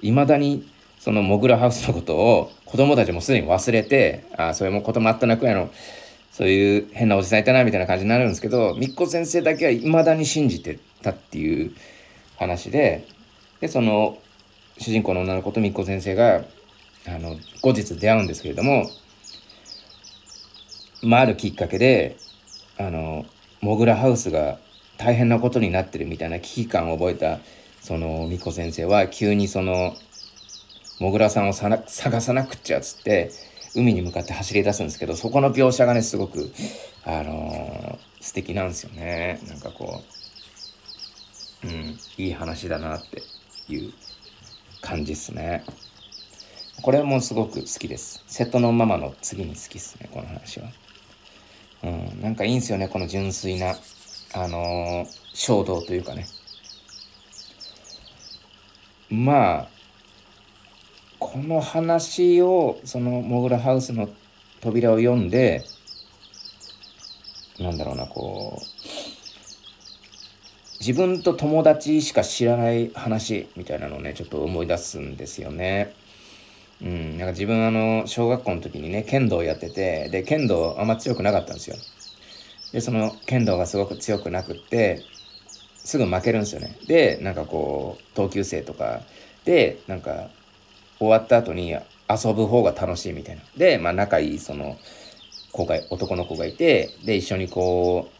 [0.00, 0.68] いまだに
[1.02, 5.68] そのモグラハウスのことを子供たちもすでに忘れてああそういうこともあったなくらいの
[6.30, 11.72] そういう変なおじさんいたなみたいな感じになるんですけどみっこ先生だけはいまだに信じてたっていう
[12.36, 13.04] 話で
[13.60, 14.16] でその
[14.78, 16.44] 主人公の女の子とみっこ先生が
[17.08, 18.88] あの後日出会うんですけれども、
[21.02, 22.16] まあ、あるきっかけで
[22.78, 23.26] あの
[23.60, 24.60] モグラハウスが
[24.98, 27.40] 大変なことになってるみたいな危機感を覚えた
[27.80, 29.96] そのみっこ先生は急にその
[31.00, 33.30] モグラさんを探さなくっちゃっつって
[33.74, 36.52] 海に向かって走り出すんですけどそこの描写がねすごく
[37.04, 39.40] あのー、素敵なんですよね。
[39.48, 40.02] なんかこ
[41.64, 43.22] ううんいい話だなって
[43.68, 43.92] いう
[44.80, 45.64] 感じっすね。
[46.82, 48.22] これもすごく好きです。
[48.26, 50.68] 瀬戸のママの次に好きっすねこの話は。
[51.84, 53.74] うんなんかいいんすよねこの純粋な
[54.34, 56.26] あのー、衝動というかね。
[59.10, 59.71] まあ
[61.22, 64.08] この話をそのモグラハウスの
[64.60, 65.62] 扉を読んで
[67.60, 68.62] なんだろうなこう
[70.80, 75.94] 自分と友達しか知らない話みたいなのをねちょっと思い出すんですよね。
[76.82, 81.76] うん、なんか自分あの小学校の時にね剣道やっててで剣道あんま強くなかったんですよ。
[82.72, 85.04] でその剣道がすごく強くなくって
[85.76, 86.76] すぐ負けるんですよね。
[86.88, 89.02] でなんかこう同級生とか
[89.44, 90.30] でなんか
[91.06, 93.42] 終わった後に遊ぶ方が楽しいみたいな。
[93.56, 94.76] で、まあ、仲いいその
[95.52, 98.12] 子が男の子がいてで一緒にこう、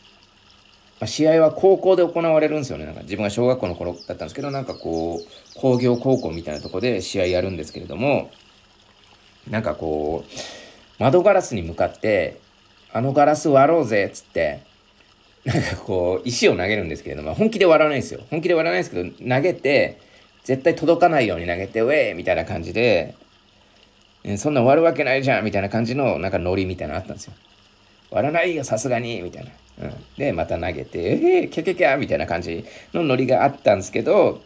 [1.01, 8.31] まあ、試合は高校で行われるんですよねなんか自分が小学校の頃だったんですけどなんかこう工業高校みたいなとこで試合やるんですけれども
[9.49, 12.39] なんかこう窓ガラスに向かって
[12.93, 14.61] 「あのガラス割ろうぜ」っつって
[15.45, 19.99] なんかこう石を投げるんですけれども本気で割らないんですよ本気で割らないですけど投げて
[20.45, 23.15] 絶対届かないように投げて、ウェーみたいな感じで、
[24.37, 27.33] そんな割るわけないじゃんみたいな感じのなんかノリみたいなのあったんですよ。
[28.11, 29.51] 割らないよ、さすがにみたいな。
[29.87, 34.43] うん、で、また投げて、えー、キャキャキャみたいな感じのノリがあったんですけど、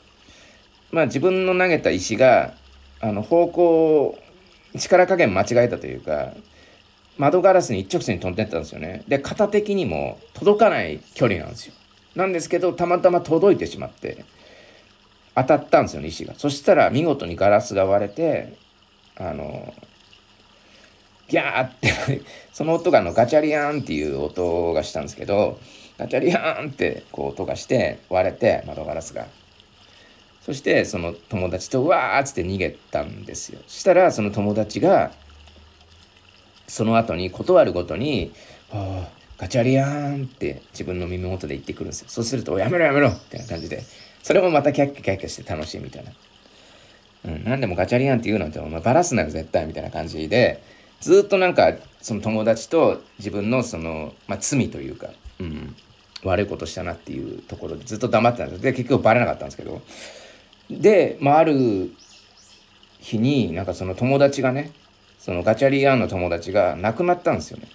[0.92, 2.54] まあ自分の投げた石が、
[3.00, 4.18] あの、方向、
[4.76, 6.32] 力加減間違えたというか、
[7.18, 9.02] 窓ガラスに一直線に飛んでったんですよね。
[9.08, 11.74] で、型的にも届かない距離なんですよ。
[12.14, 14.24] なんですけど、たまたま届いてしまって、
[15.36, 16.34] 当たったんですよね石が。
[16.36, 18.54] そしたら見事にガラスが割れて
[19.16, 19.74] あの
[21.28, 22.22] ギャーって
[22.52, 25.60] その音があのガチャリアンっていう音がしたんですけど
[25.98, 29.26] ガチャリアンってこう音がして割れて窓ガラスが。
[30.40, 33.60] そしてその友達とわーっつって逃げたんですよ。
[33.66, 35.10] したらその友達が
[36.68, 38.32] その後に断るごとに
[38.72, 39.08] 「あ
[39.38, 42.08] ガチャリアン」って自分の耳元で言ってくるんですよ。
[42.08, 43.82] そうすると「やめろやめろ」ってな感じで。
[44.26, 46.10] それもまたキャッキャキャッキャして楽しいみたいな。
[47.26, 50.60] うん、何でもガチャリアンって言うなんてお前バラすなよ絶対みたいな感じで
[51.00, 55.76] ずっとなんかその友達と自分のその、まあ、罪というか、うん、
[56.24, 59.80] 悪いことしたなっていうところでずっと黙ってたんですで結局バレなかったんですけど
[60.70, 61.92] で、まあ、ある
[62.98, 64.72] 日になんかその友達がね
[65.20, 67.68] そのガチャリアンの友達が亡くなったんですよね。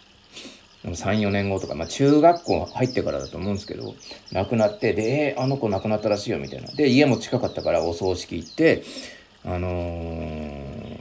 [0.84, 3.94] 34年後とか、まあ、中学校入ってからだと思うんですけど
[4.32, 6.72] 亡くなってで、えー、あの子亡くなったらしいよみたいな。
[6.72, 8.84] で家も近かったからお葬式行って
[9.46, 11.00] あのー、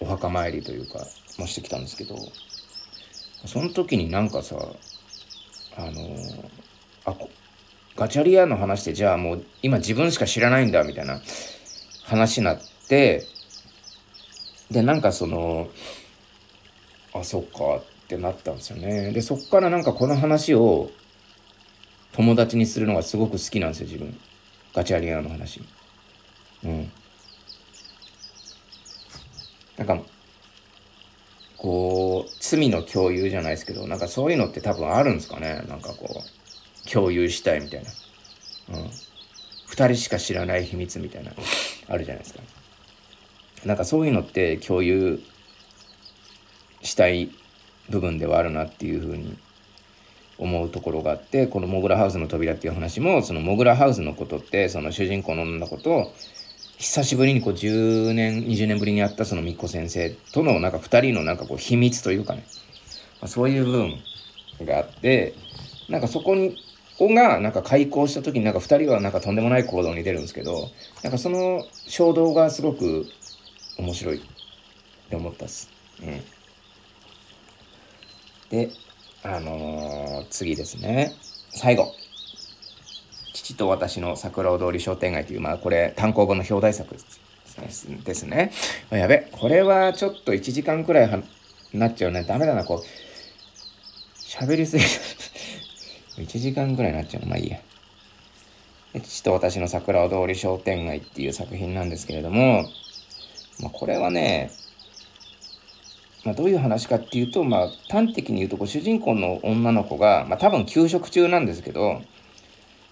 [0.00, 1.00] お墓参りというか、
[1.38, 2.16] まあ、してきたんですけど
[3.46, 4.56] その時になんかさ
[5.76, 6.16] あの
[7.06, 7.14] あ
[7.96, 11.20] ガチャリアの話ってじゃあもう今自分しか知らないんだみたいな
[12.04, 13.26] 話になって
[14.70, 15.68] でなんかその
[17.12, 17.82] あそっか
[18.14, 19.12] ってなったんですよね。
[19.12, 20.90] でそっからなんかこの話を
[22.12, 24.18] 友達にするのがすごく好きなんですよ自分。
[24.74, 25.62] ガチャリアの話。
[26.64, 26.90] うん。
[29.76, 30.00] なんか
[31.56, 35.62] こう罪の共有じゃないですけどなんかそういうのって多分あるんですかね。
[35.68, 37.90] なんかこう共有したいみたいな。
[38.80, 38.90] うん。
[39.70, 41.30] 2人しか知らない秘密みたいな
[41.88, 42.40] あるじゃないですか。
[43.64, 45.22] なんかそういうのって共有
[46.82, 47.30] したい
[47.90, 49.36] 部分ではあるなっていうふうに
[50.38, 56.12] 思うところがあってこのモグラハウスの扉っていう話もそのモグラハウスのことってその主人公の女の子と
[56.78, 62.44] 久しぶりにこう10年20年ぶりに会ったそのみっこ先生とのなんか2人のなんかこう秘密というかね、
[63.20, 64.02] まあ、そういう部分
[64.66, 65.34] があって
[65.90, 66.56] なんかそこに
[66.98, 70.70] がなんか開校した時になんか2人はなんかとんでもない行動に出るんですけど
[71.02, 73.06] なんかその衝動がすごく
[73.78, 74.20] 面白いっ
[75.08, 75.70] て思ったっす。
[76.02, 76.20] うん、
[78.50, 78.70] で
[79.22, 81.14] あのー、次ですね
[81.50, 81.94] 最後
[83.32, 88.52] 父と私の桜通り商店街という、まあ、これ単行本の表題作ですね。
[88.90, 91.20] やべ、これはちょっと1時間くらいは
[91.72, 92.22] なっちゃうね。
[92.22, 92.84] ダメだな、こう。
[94.18, 94.84] 喋りすぎ
[96.24, 97.26] 1 時間くらいになっちゃう。
[97.26, 97.60] まあいいや。
[99.02, 102.64] 父と私の桜通り商店街っていう作品なんですけれども、
[103.60, 104.50] まあ、これはね、
[106.24, 112.02] まあ、どういう話かっていうと、まあ、端的に言うとこう主人公の女の子が、まあ、多分休職中なんですけど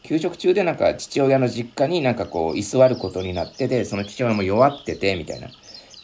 [0.03, 5.49] 休職中でなんか父親の実家になんかこう居座ることになってでその父親も弱っててみたいな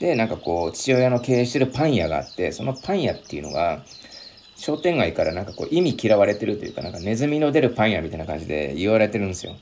[0.01, 3.83] でなんかこう父親の経営してるパン屋があってそのパン屋っていうのが
[4.57, 9.57] 商店街からなんかこう意味嫌われてるというかなんかネズミの出るパン屋みたいな感じで言われてるんですよ。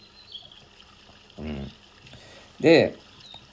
[1.39, 1.71] うん、
[2.61, 2.97] で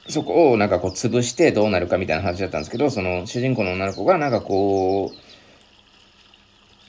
[0.10, 5.12] そこをなんかこう潰してどうなるかみたいな話だったんですけどその主人公の女の子がなんかこ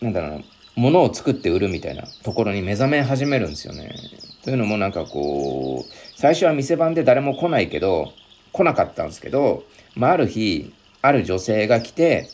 [0.00, 0.44] うなんだろうな
[0.76, 3.94] 物を作って売るみたいなところに目覚め始めるんですよね。
[4.42, 8.12] というのもなんかこう最初は店番で誰も来ないけど
[8.52, 9.64] 来なかったんですけど、
[9.94, 12.28] まあ、ある日ある女性が来て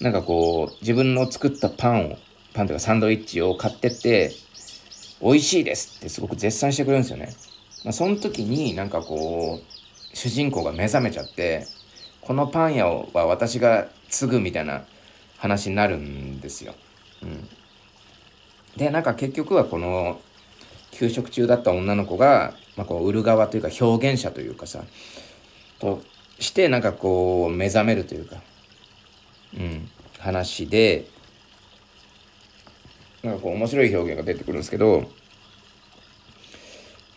[0.00, 2.18] なんかこう自分の作ったパンを
[2.54, 4.32] パンというかサンドイッチを買ってって
[5.22, 7.32] 美味しいですってすごく絶賛してくれるんですよね。
[7.84, 11.66] まあ、その時になんかこう主人公が目覚めちゃって
[12.20, 14.84] このパン屋は私が継ぐみたいな
[15.38, 16.74] 話になるんですよ。
[17.22, 17.48] うん、
[18.76, 20.20] でなんか結局はこの
[20.92, 24.84] 休職中だった女の子が、まあ、こう売る側というか表現者というかさ
[25.80, 26.02] と
[26.38, 28.36] してなんかこう目覚めるというか、
[29.56, 31.06] うん、話で
[33.22, 35.10] なんかこう面白い表現が出てくるんですけど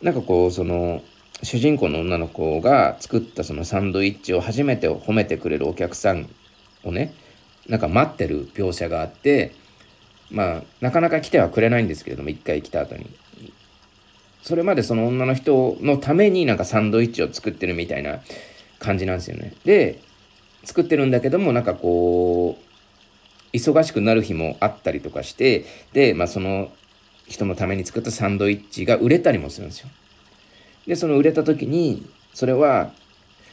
[0.02, 1.02] なんかこうその
[1.44, 6.30] 主人公の女の子が作ったそのサンドイッチを初めて褒めてくれるお客さん
[6.84, 7.14] をね
[7.68, 9.54] なんか待ってる描写があって
[10.32, 13.10] まあなかなか来てはくれないんですけれども一回来た後に。
[14.42, 18.20] それまでその女の人のためになんかサンドイッチを作ってるみたいな
[18.78, 19.56] 感じなんですよね。
[19.66, 20.00] で
[20.64, 26.72] 作ってるんだけどもなんかこう忙しくなる日もあったりとかしてでまあその
[27.28, 29.90] 人のために作ったサンドイッチが売れたりもするんですよ。
[30.88, 32.92] でその売れた時にそれは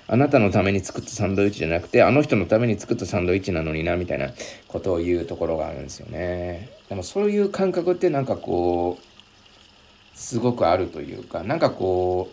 [0.08, 4.30] あなたのために作ったサンドイッチじゃなくてあの人のために作ったサンドイッチなのになみたいな
[4.68, 6.68] ことを言うところがあるんですよね。
[6.88, 12.30] でもそういう感覚ってなんかこうすごくあるというかなんかこ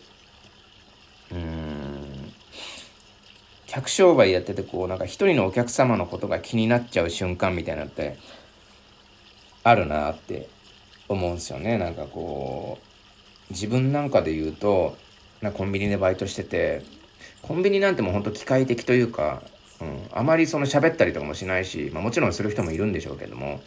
[1.31, 2.33] ううーん
[3.67, 8.17] 客商売やっててこうなんか一人のお客様のことが気になっちゃう瞬間みたいなって
[9.63, 10.49] あるなって
[11.09, 12.77] 思うんですよねなんかこ
[13.49, 14.95] う自分なんかで言うと
[15.41, 16.83] なコンビニでバイトしてて
[17.41, 19.41] コンビニなんてもうほんと機械的というか、
[19.81, 23.61] うん、あまりその喋ったりとかもしないし、まあ、もちろんする人もいるんでしょうけども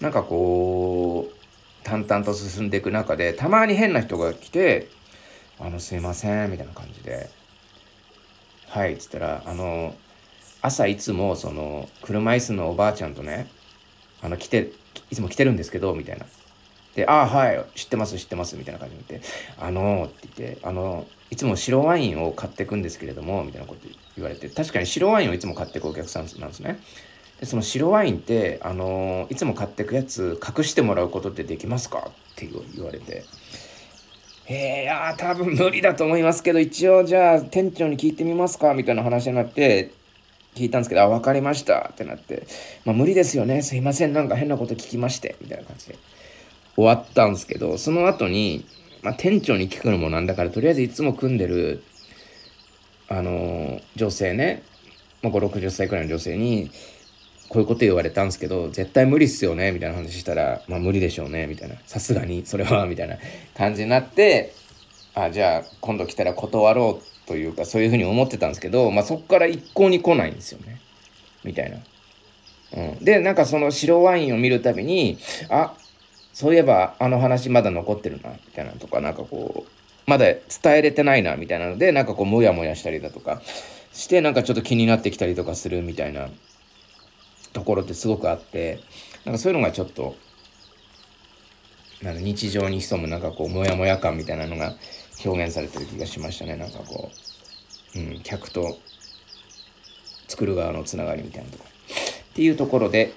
[0.00, 1.36] なんかこう
[1.84, 4.88] 淡々と進んでいく中でたまに変な人が来て
[5.58, 7.30] 「あのすいません」みたいな感じで
[8.68, 9.94] 「はい」っつったらあの
[10.62, 13.48] 朝いつもその車椅子のおばあちゃんとね
[14.20, 14.72] あの来て
[15.10, 16.26] いつも来てるんですけどみたいな。
[16.96, 19.28] で、ああ、はい、知ってます、知ってます、みたいな感じで言って、
[19.58, 23.80] あのー、って言って、あのいつも白ワインを買っていくんですけれども、みたいなこと
[24.16, 26.78] 言われて、確かに白ワインをいつも買っていくお客さんなんですね。
[27.38, 31.98] で、その白ワインって、あのー、いつも買っていくやつ、隠してもらうことってできますか？
[32.08, 33.24] って言われて、
[34.48, 38.72] えー、いや多分無理だと思いますけど、一応じゃあ店長に聞いてみますか？
[38.72, 39.90] みたいな話になって、
[40.54, 41.90] 聞いたんですけど、あ、分かりました。
[41.92, 42.46] ってなって、
[42.86, 45.96] まあ無理ですよね、すいません、なんか変なこと聞きまして、みたいな感じで。
[46.76, 48.64] 終わったんですけど、その後に、
[49.02, 51.82] まあ店長に聞くのもなんだから、とりあえずいつも組んでる、
[53.08, 54.62] あの、女性ね、
[55.22, 56.70] まあ、5、60歳くらいの女性に、
[57.48, 61.76] こういうこと言われたんですけど、絶対無理っすよねみたいな話したら、まあ無理でしょうねみたいな。
[61.86, 63.16] さすがに、それは、みたいな
[63.56, 64.52] 感じになって、
[65.14, 70.80] あ、じゃあ今度来たら断ろうというか、そういうふうに思ってたんですけど、まあそこから一向に来ないんですよね。
[71.44, 71.78] みたいな。
[72.76, 73.04] うん。
[73.04, 75.18] で、なんかその白ワインを見るたびに、
[75.48, 75.74] あ、
[76.36, 79.70] そういえばあの話まだ残ってるな、みたいなとか、なんかこう、
[80.04, 83.40] まだ伝えれてないな、みたいなので、なんかこう、もやもやしたりだとか
[83.94, 86.28] して、なんかちょっと気になってきたりとかするみたいな
[87.56, 88.80] ところってすごくあって
[89.24, 90.14] なんかそういうのがちょっと
[92.02, 94.74] なんか日常に潜むなんかこうモヤモヤ感みたいなのが
[95.24, 96.56] 表現されてる気がしましたね。
[96.56, 97.10] なんかこ
[97.94, 98.76] う、うん、客と
[100.28, 103.14] 作る側のつながりみたいなとこっていうところで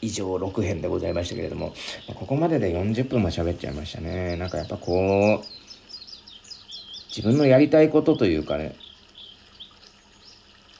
[0.00, 1.74] 以上6編でございましたけれども
[2.14, 5.46] ここまでで40分も喋っちゃいましたねなんかやっぱこう
[7.08, 8.76] 自分のやりたいことというかね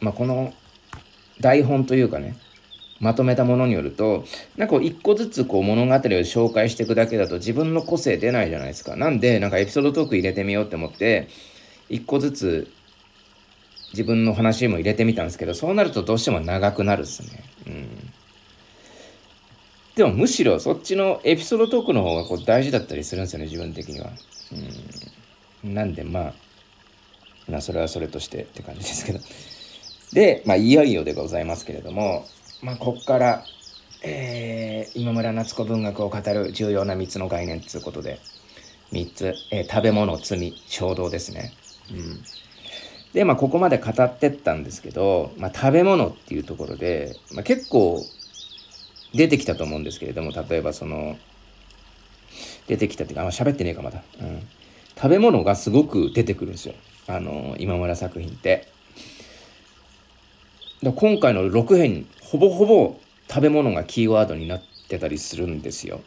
[0.01, 0.53] まあこの
[1.41, 2.37] 台本というかね、
[3.01, 4.25] まとめたものによると、
[4.57, 8.97] なんかこう一個ずつこう物語を紹介していくだけだと自分の個性出ないじゃないですか。
[8.97, 11.29] なんで、なんかエピソードトーク入れてみようって思って、
[11.89, 12.73] 一個ずつ
[13.93, 17.45] 自分の話も入れてみたんですけど、そうなるとどうしても長くなるっすね。
[17.66, 18.08] うん。
[19.99, 24.11] でもむしろそっちのエピソードトークの方がこう大事だったりするんですよね、自分的には。
[25.65, 25.75] うん。
[25.75, 26.35] なんでまあ、
[27.49, 29.19] まあそれはそれとしてって感じですけど。
[30.13, 32.25] で、まあ、いよいよでございますけれども、
[32.63, 33.45] まあ、こっから、
[34.05, 38.21] えー、今村夏子文学を語る重要な3つの概念ということで、
[38.93, 41.53] 3つ、えー、食べ物、罪、衝動ですね。
[41.91, 42.21] うん。
[43.13, 48.07] で、まあ、ここまで語ってったんですけど、まあ、食べ物っていうところで、まあ、結構
[49.15, 51.19] 出てきたと思うんですけれども、例えばその、
[52.67, 54.03] 出てきたっていうか、あんま喋ってねえか、まだ。
[54.21, 54.47] うん。
[54.97, 56.75] 食べ物がすごく出てくるんですよ。
[57.07, 58.69] あの、今村作品って。
[60.83, 66.01] だ今回の6編ほぼほぼ食べ物がキーワードになってたりするんですよ。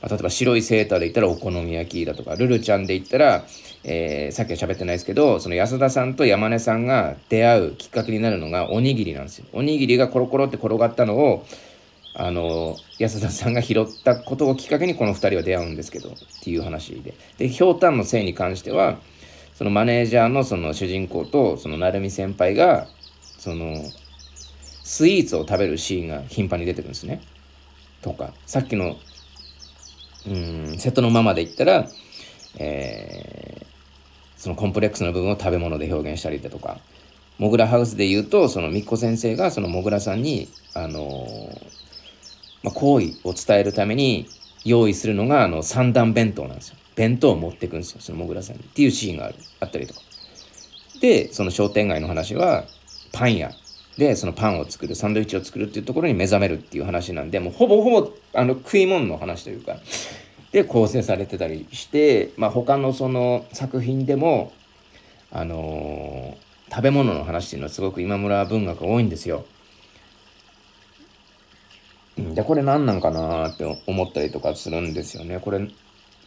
[0.00, 3.44] まあ、例えば白いセーターで言ったらお好み焼きだとかルルちゃんで言ったら、
[3.84, 9.46] えー、さっきは喋ってないですけどその安田さんと山根さんが出会うきっかけになるのがおにぎりなんですよ。
[9.52, 11.46] おにぎりがコロコロって転がったのを
[12.18, 16.12] あの安田さんが拾ったことをきっかけにこの2人は出会うんですけどっ
[16.42, 17.14] ていう話で。
[17.38, 18.98] でひょうたんのせいに関しては
[19.54, 22.88] そのマネージャーのその主人公とその成美先輩が
[23.38, 23.76] その
[24.82, 27.20] スイーツを食べるシーンが頻繁に出てくるんですね。
[28.02, 28.96] とか、さっきの、
[30.26, 31.88] うん、瀬戸のままで言ったら、
[32.58, 33.66] えー、
[34.36, 36.78] そのコンプレックスの部分を食べ物で表現したりだとか、
[37.38, 41.85] モグラハウスで言うと、そのみっこ先生がそのモグラさんに、あのー、
[42.66, 44.28] まあ、好意を伝えるために
[44.64, 46.76] 用意するのが、あの、三段弁当なんですよ。
[46.96, 48.62] 弁当を持っていくんですよ、そのモグラさんに。
[48.62, 50.00] っていうシーンがある、あったりとか。
[51.00, 52.64] で、その商店街の話は、
[53.12, 53.52] パン屋
[53.96, 59.78] でそのパンを作るサンドイッチを作るっていうところに目覚めるっていう話なんでもうほぼほぼあの食い物の話というか
[60.52, 64.52] で構成されてたりして、まあ、他のその作品でも
[65.30, 69.46] あのー、食べ物の話っていうのはすごく今村文学多いんですよ。
[72.16, 75.38] でこれ何なんかなって思ったりとかするんですよね。
[75.38, 75.68] これ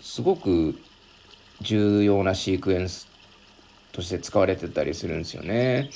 [0.02, 0.80] すごく
[1.62, 3.08] 重要なシークエンス
[3.92, 5.90] として使われてたりするんですよね。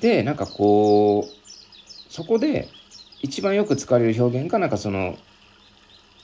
[0.00, 2.68] でなんかこうそこで
[3.20, 5.16] 一番よく使われる表現がなんかその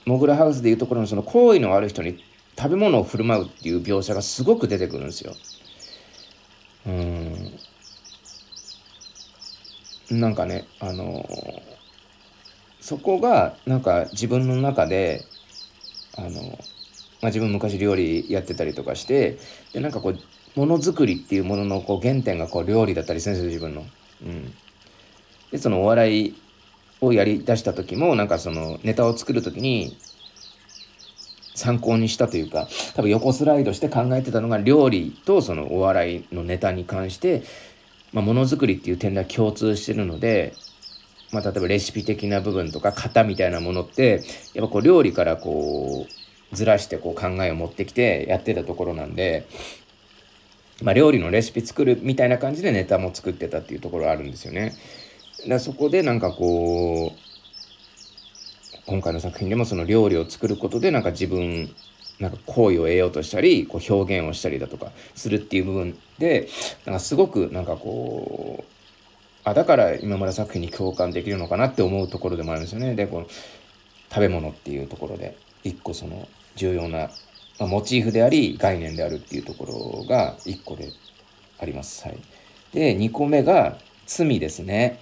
[0.05, 2.23] モグラハウスでいうところのその好意のある人に
[2.57, 5.33] 食べ物を振る舞うっていう描写がすごく出てくるんですよ。
[6.87, 7.59] うん
[10.19, 11.23] なんかねあの
[12.89, 15.23] そこがなんか自分の中で
[16.17, 19.37] あの、まあ、自分昔料理やってたりとかして
[19.73, 23.85] でなんかこうものづくりっていうもののこう原点がこう料理だったりするんですよ自分の。
[24.23, 24.53] うん、
[25.51, 26.35] でそのお笑い
[26.99, 29.95] をやりだした時もなんかそのネタを作る時に
[31.53, 37.43] 参考にしたというか多分横スライドして考えてたのが料理とそのお笑いのネタに関して
[38.11, 40.53] まあ、ものづくりっていう点では共通してるので、
[41.31, 44.23] まあ、例えばレシピ的な部分とか型みたいなものって
[44.53, 46.07] やっぱこう料理からこ
[46.51, 49.47] うずらしてこう考えを持ってきてやってたところなんで
[50.81, 54.73] まあ、料理のレシピ作るみたいな感じでネタも作ってたっていうところあるんですよね。
[55.47, 61.69] だそこでなんかこう今回の作品でもその料理を作ることでなんか自分
[62.19, 66.49] なんか好意を得ようとしたりこう表現をしたりだとかするっていう部分で
[66.85, 68.78] なんかすごくなんかこう
[69.43, 72.95] あだから今村作品に共感できるのかなって思うところでもあるんですよね。
[72.95, 73.27] でこの
[74.09, 77.09] 食べ物っていうところで一個その重要な、
[77.59, 80.89] まあ、モチーフであり概念であるっていうところが一個で
[81.59, 82.07] あります。
[82.07, 82.17] はい、
[82.73, 84.99] で2個目が罪ですね。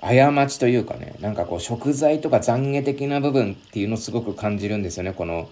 [0.00, 5.50] 過ちというかねなんかこう食材とか懺悔的な部分っていうのをすごく感じるんですよねこの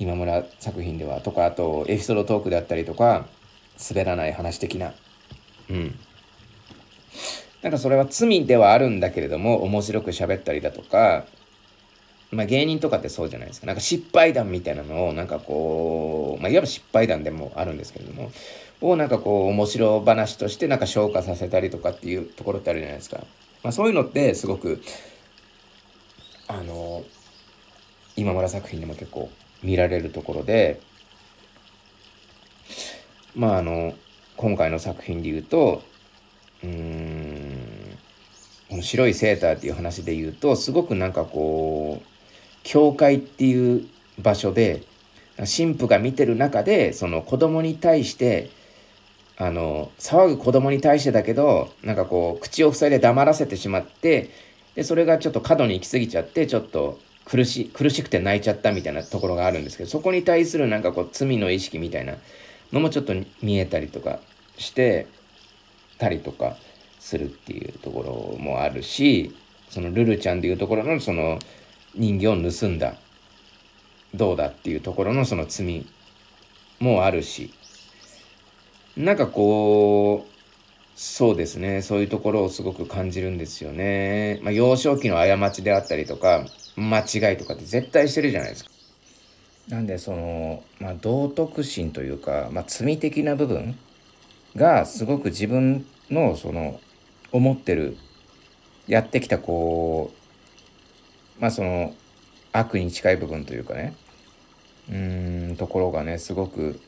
[0.00, 3.26] 今村作品ではとかあとエピソードトークであったりとか
[3.88, 4.94] 滑らない話的な
[5.70, 5.98] うん
[7.62, 11.26] なんかそれは罪ではあるんだけれども面白く喋ったりだとか
[12.32, 18.32] まあ芸人とかってそうじゃないですかなんか失敗談みたいなのをなんかこうまあいわば失敗談でもあるんですけれども
[18.80, 23.24] をなんかこう面白話としてなんか消化させたりとかっていうところってあるじゃないですか。
[23.62, 24.82] まあ、そういうのってすごく
[26.48, 27.04] あの
[28.16, 29.30] 今村作品でも結構
[29.62, 30.80] 見られるところで
[33.36, 33.94] まああの
[34.36, 35.82] 今回の作品で言うと
[36.64, 37.62] うーん。
[38.72, 42.06] この白いセーターっていう話で言うとすごくなんかこう
[42.62, 43.86] 教会っていう
[44.18, 44.82] 場所で
[45.36, 48.48] 神父が見てる中でその子供に対して
[49.36, 54.30] あの騒ぐ子供に対してだけどなんかこう口を塞いで黙らせてしまって
[54.74, 62.14] でそれがちょっと過度に行き過ぎちゃってちょっと苦し苦しくて泣いちゃったみたいなところがあるんですけどそこに対するなんかこう罪の意識みたいな
[62.72, 64.20] のもちょっと見えたりとか
[64.56, 65.06] して
[66.02, 66.56] たりとか
[66.98, 69.32] するっていうところもあるし
[69.70, 71.38] そのルルちゃんでいうところのその
[71.94, 72.96] 人形を盗んだ
[74.12, 75.86] どうだっていうところのその罪
[76.80, 77.54] もあるし
[78.96, 80.32] なんかこう
[80.96, 84.40] そうですねそういうところをすごく感じるんですよね。
[84.42, 86.44] まあ、幼少期の過ちであったりとか
[86.76, 88.70] 間違いとかって絶対してるじゃないですか。
[89.68, 93.78] なんでその、まあ、道徳心というか、まあ、罪的な部分
[94.54, 96.80] がすごく自分のその
[97.32, 97.96] 思ってる
[98.86, 100.12] やってきたこ
[101.38, 101.94] うまあその
[102.52, 103.94] 悪に近い部分というかね。
[104.90, 106.80] うんところがねすごく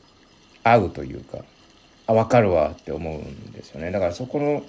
[0.63, 1.39] 合うというか
[2.07, 3.91] あ分かるわって思うんですよね。
[3.91, 4.63] だからそこの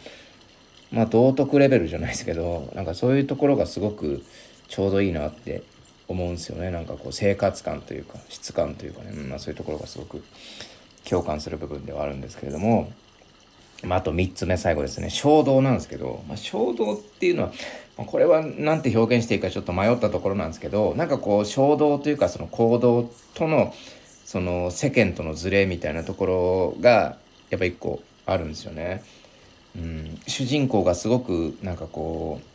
[0.93, 4.23] まあ道徳レベルじゃないですけどなんかそういうところがすごく
[4.69, 5.65] ちょうどいいなって
[6.09, 6.71] 思うんですよね。
[6.71, 10.23] なんかこう生活感というか質感というかね、まあ、そういうところがすごく
[11.05, 12.93] 共感する部分ではあるんですけれども、
[13.85, 17.53] まあ、あと3つ目最後ですね衝動なんですけど、まあ、衝動っていうのは、
[17.99, 23.75] ま、これは何て表現していいかちょっと迷ったところなんですけどなんかこう衝動というかその行動との
[24.25, 27.17] その世間とのズレみたいなところが
[27.51, 29.05] やっぱ一個あるんですよね。
[29.77, 32.47] うん、主人公がすごくなんかこう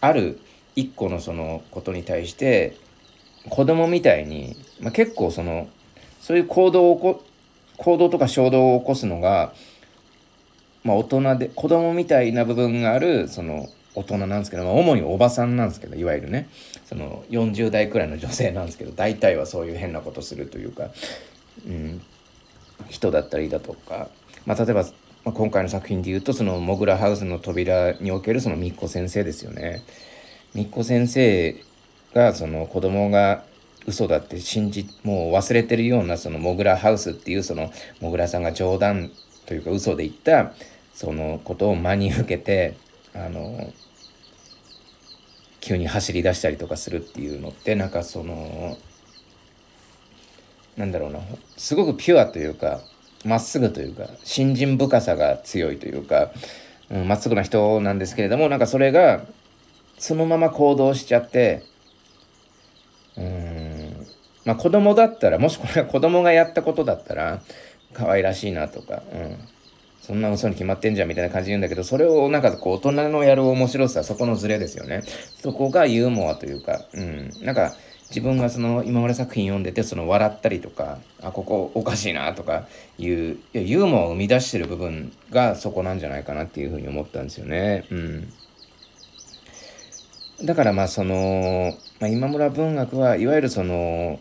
[0.00, 0.40] ある
[0.74, 2.76] 一個のそのことに対して
[3.48, 5.68] 子供みたいに、まあ、結構その
[6.20, 7.22] そういう行動をこ
[7.76, 9.52] 行動とか衝動を起こすのが、
[10.88, 16.48] まあ、大人で子供みたいな部分があるその大人なんですけど、まあ、主におばさんなんですけどいわゆるね。
[16.86, 20.88] その40代くらいの女性なんですけど大体はそういう変なことするというか、
[21.66, 22.00] うん、
[22.88, 24.08] 人だったりだとか、
[24.46, 24.88] まあ、例えば、ま
[25.26, 29.82] あ、今回の作品で言うとそのモグラハウスの扉におけるそのみっこ先生ですよね。
[30.54, 31.54] みっこ先生
[32.14, 33.44] がその子供が
[33.86, 37.70] 嘘だって信じもう忘れてるようなそのモグラハウスっていうその
[38.00, 39.10] モグラさんが冗談
[39.48, 40.52] というか嘘で言った
[40.98, 42.74] そのことを真に受けて
[43.14, 43.72] あの
[45.60, 48.76] 急に走り出したりとかするっていうのってなんかその
[50.76, 51.20] なんだろうな
[51.56, 52.80] すごくピュアというか
[53.24, 56.32] まっすぐというか信心深さが強いというか
[56.90, 59.22] ま、うん、っすぐな人なんですけれどもなんかそれが
[59.98, 61.62] そのまま行動しちゃって
[63.16, 64.06] うん
[64.44, 67.40] まあ子供だったらもしこれが子供がやったことだったら
[67.92, 69.38] 可愛らしいなとか、うん、
[70.08, 75.02] そんな嘘に決まってんじゃんみたいな感じで言うんだけどそれをなんかこう大人のやる面白さそこのズレですよね。
[75.42, 77.74] そこがユーモアというか、うん、なんか
[78.08, 87.84] 自分がその今まで作品読んでてその笑ったりとかあここおかしいなとかいういやユーモアを生み出してる部分がそこなんじゃないかなっていうふうに思ったんですよね。
[87.90, 88.32] うん、
[90.42, 94.18] だからまあその、まあ、今村文学はいわゆるその、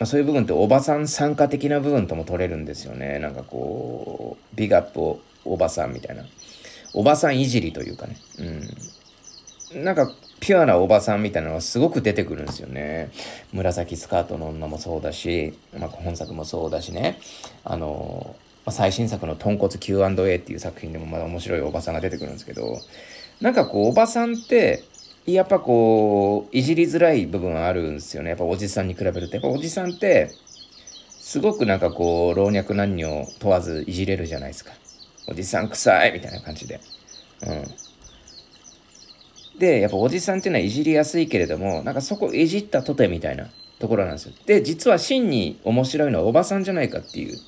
[0.00, 3.18] まあ、そういう部分っておばさん参加的な部分とも取れるんですよね。
[3.18, 6.24] なんかこうビッグアップをおばさんみたいな。
[6.94, 8.16] おばさんいじりというかね。
[9.74, 9.84] うん。
[9.84, 13.10] なんかピュアなおばさんみたいなのがすごく出てくるんですよね。
[13.52, 17.20] 紫スカートの女もそうだし、まあ、本作もそうだしね。
[17.62, 18.34] あの、
[18.64, 22.80] ま、最新作の豚骨 Q&A っていう作品でもまだ面白いおばさんが出てくるんですけど、
[23.42, 24.82] なんかこうおばさんって、
[25.26, 28.30] やっぱこういじりづらい部分はあるんですよね。
[28.30, 29.36] やっぱおじさんに比べると。
[29.36, 30.30] やっぱおじさんって
[31.20, 34.72] すごくなんかこう老若男女問わずいじれるじゃないですか。
[35.28, 36.80] おじさん臭いみたいな感じで。
[37.46, 37.64] うん。
[39.58, 43.48] でやっぱおじさんっていうのはいじりやすいけれどもなんかそこいじったとてみたいな
[43.78, 44.32] ところなんですよ。
[44.46, 47.38] で実は真に面白いのはおばさんじゃないかっていう。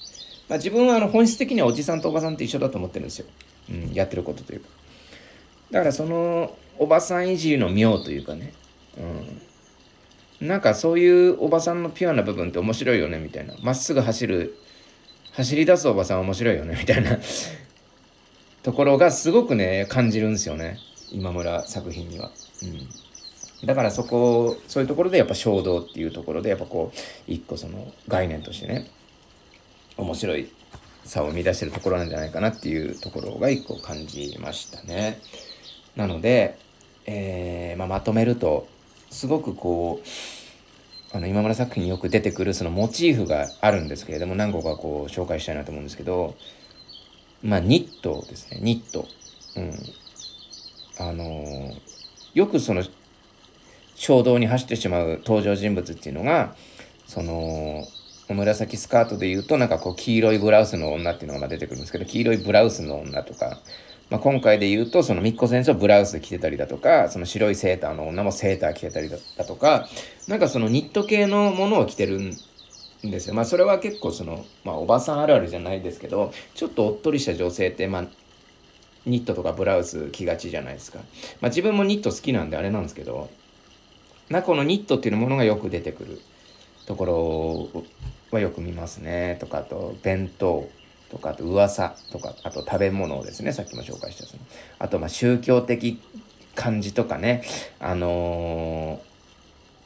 [0.48, 3.26] まあ、自分はあの本質的にはおじさんとおばさんって一緒だと思ってるんですよ、
[3.70, 4.68] うん、やってることというか。
[5.70, 8.52] だからそのおばさんいじりの妙というかね、
[10.40, 13.54] うん、なんかそういうおばさんのピュアな部分って面白いよねみたいな。
[13.62, 14.56] まっすぐ走る
[15.32, 17.18] 走り出すおばさん面白いよねみたいな。
[18.62, 20.78] ところがすごくね感じるんですよね。
[21.10, 22.30] 今村作品には。
[22.62, 26.98] うん、だからそこそういうところでやっぱ衝動っていうところでやっぱこう
[27.30, 28.88] 一個その概念としてね
[29.96, 30.50] 面白い
[31.04, 35.20] 差を生み出してるところなんじゃないかなっていうところが一個感じましたね。
[35.96, 36.58] なので、
[37.06, 38.68] えー、まあ、まとめると
[39.10, 46.34] すごくこうあの今村作品によく出てくるそのモチーフがあるんですけれども何個かこう紹介したいなと思うんですけど
[47.42, 49.06] まあニットですねニット。
[49.54, 49.72] うん、
[50.98, 51.74] あのー、
[52.32, 52.82] よくその
[53.94, 56.56] 衝動に走ってしまう登場人物っていうのが
[57.06, 57.84] その
[58.30, 63.60] 紫スカートで言うとなんかこう黄色いブラウスの女っていうのが出てくるんですけど黄色いブラウスの女とか、
[64.10, 69.88] まあ、今回で言うとそのみっこ先生はブラウス着てたりだとかその白いセーターの女もセーター着てたりだとか
[70.28, 72.36] なんかそのニット系のものを着てるん
[73.02, 78.04] ですよまあそれは結構その、まあ、おばさんあるあるじゃないですけどちょっとおっとりした女性ってまあ
[79.06, 81.00] ニットとかブラウス着がちじゃないですか。
[81.40, 83.30] まあ自分もニット好きなんであれなんですけど、
[84.28, 86.20] なこのニットっていうものがよく出てくる
[86.86, 87.04] とこ
[87.72, 87.84] ろ
[88.30, 89.38] はよく見ますね。
[89.40, 90.68] とか、あと、弁当
[91.12, 93.52] とか、あと、噂とか、あと、食べ物をですね。
[93.52, 94.42] さっきも紹介したその。
[94.78, 96.00] あと、まあ、宗教的
[96.54, 97.42] 感じとかね。
[97.78, 99.02] あの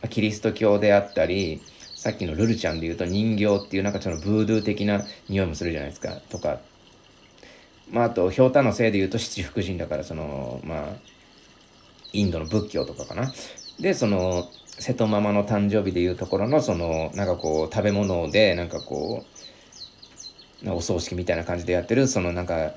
[0.02, 1.60] ー、キリスト教であったり、
[1.96, 6.20] さっきのルルちゃんで言うと人形っていうなんかそのブードゥー的な匂いもするじゃないですか。
[6.30, 6.60] とか、
[7.90, 10.84] まあ、あと、ひょうたのせいで言うと七福神だから、その、まあ、
[12.12, 13.32] インドの仏教とかかな。
[13.80, 14.48] で、その、
[14.78, 19.35] 瀬戸ママの誕生日でいうところのそのなんかこう食べ物でなんかこう
[20.66, 22.72] お葬式みたいな感じでやってるそのなんか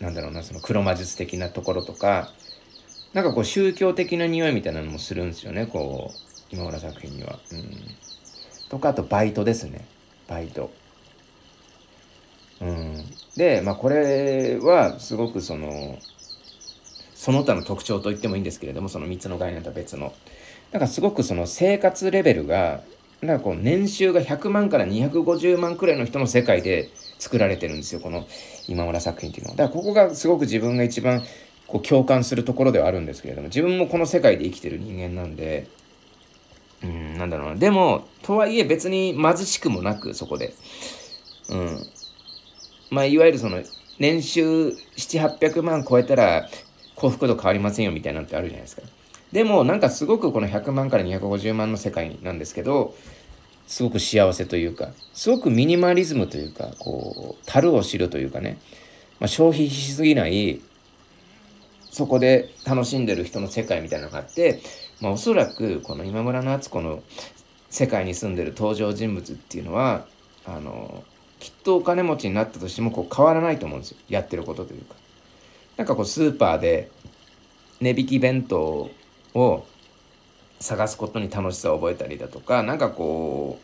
[0.00, 2.30] なんだろうなその黒魔術的なところとか
[3.12, 7.38] なんかこう宗教的な匂いみたいなのもするんですよねこう今村作品には。
[7.52, 7.64] うん、
[8.68, 9.84] とかあとバイトですね
[10.28, 10.70] バイト。
[12.60, 12.96] うん、
[13.36, 15.98] でまあこれはすごくその
[17.14, 20.12] その他の特徴と言ってもいいんですけれどもその3つの概念とは別の。
[20.72, 22.80] なんかすごくその生活レベルが、
[23.22, 28.26] なんかこう年収が100万から250万くらいの人の世界で作られてるんですよ、この
[28.66, 29.56] 今村作品っていうのは。
[29.56, 31.22] だからここがすごく自分が一番
[31.66, 35.66] こう共感するところではあるんですけれども、自分もこの世界で生きてる人間なんで、
[36.82, 37.56] うん、なんだろうな。
[37.56, 40.54] でも、とはいえ別に貧しくもなく、そこで。
[41.50, 41.86] うん。
[42.90, 43.62] まあ、いわゆるその、
[43.98, 46.48] 年収7、800万超えたら
[46.94, 48.82] 幸福度変わりませんよみたいなのってあるじゃないですか。
[49.32, 52.94] でもなんかすごくこの100万から250万の世界なんですけど
[53.66, 58.58] すごく幸せというかすごくミニマリズムというかこう樽を知るというかね、
[59.20, 60.60] まあ、消費しすぎない
[61.90, 64.60] そこで楽しんでる人の世界みたいなのがあって、
[65.00, 67.02] まあ、おそらくこの今村夏子の
[67.68, 70.06] 世界に住んでる登場人物っていうのは
[70.44, 71.04] あの
[71.38, 74.94] きっとお金持ちになったとしてもこう変わらないと思うんですよやってることというか。
[75.76, 76.90] なんかこうスーパーで
[77.80, 78.90] 値引き弁当
[79.34, 79.64] を
[80.58, 83.58] 探すことに楽しさを覚えたりだとか何かこ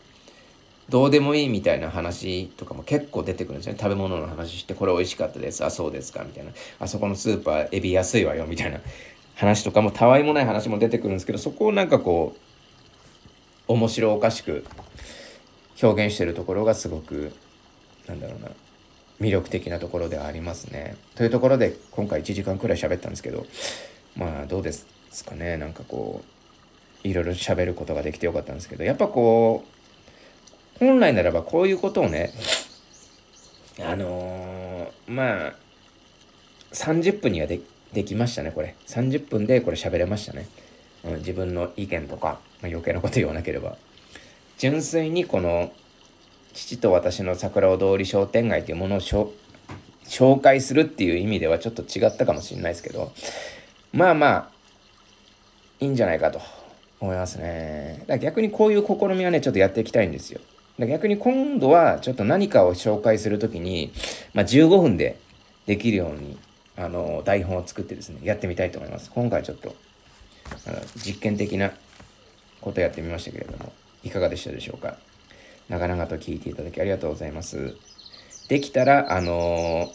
[0.88, 3.78] うどうでもいいみたいな話とかも結構出てくるんですよね。
[3.80, 5.64] 食べ物の話してこれ美味しかったです。
[5.64, 6.22] あそうですか。
[6.22, 6.52] みたいな。
[6.78, 8.46] あそこのスーパーエビ安いわよ。
[8.46, 8.80] みたいな。
[9.34, 12.34] 話とかもたわいもない話も出てくるんですけどそこをなんかこ
[13.68, 14.64] う面白おかしく
[15.82, 17.34] 表現してるところがすごく
[18.06, 18.48] なんだろうな。
[19.20, 20.96] 魅力的なところではありますね。
[21.16, 23.44] というところで今回1時間くらい喋ったんですけど
[24.16, 24.86] まあどうです？
[25.16, 25.56] ですかね。
[25.56, 26.22] なんかこ
[27.04, 29.64] ういろいろ喋ることができてよかったんですけどやっぱこ
[30.76, 32.32] う本来ならばこういうことをね
[33.80, 35.52] あのー、まあ
[36.72, 37.60] 30分にはで
[38.04, 38.74] きましたねこれ。
[38.86, 40.48] 30分でこれ喋れましたね、
[41.04, 43.76] うん、自分の意見とか、まあ、余計なこと言わなければ。
[44.58, 45.72] 純粋にこの
[46.52, 53.12] 父と私の桜尾通り商店街というものを紹介するっていう意味ではちょっと違ったかもしれないですけど。
[53.92, 54.55] まあまあ
[55.80, 56.40] いいんじゃないかと
[57.00, 57.98] 思いますね。
[58.00, 60.40] だから逆にこういう試みはね、ちょっとやっていきたいんですよ。
[60.78, 63.92] だ逆に今度はちょっと何かを紹介するときに、
[64.34, 65.18] まあ、15分で
[65.66, 66.38] できるように、
[66.76, 69.10] あの、台本を作ってですね、やってみたいと思います。
[69.10, 69.74] 今回ちょっと
[70.96, 71.72] 実験的な
[72.60, 73.72] ことやってみましたけれども、
[74.04, 74.96] いかがでしたでしょうか。
[75.68, 77.74] 長々と聞いていただきありがとうございます。
[78.48, 79.90] できたら、あの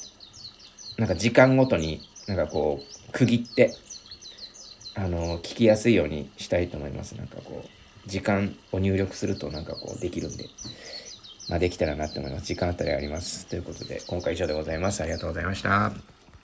[0.97, 3.73] ー、なんか時間ごとになんかこう、区切って、
[4.95, 7.15] あの、聞きやすいようにしたいと思います。
[7.15, 10.45] なんかこう、時間を入力するとなんかこうできるんで、
[11.49, 12.45] まあできたらなって思います。
[12.45, 13.47] 時間あたりあります。
[13.47, 15.01] ということで、今回以上でございます。
[15.01, 16.20] ありがとうございました。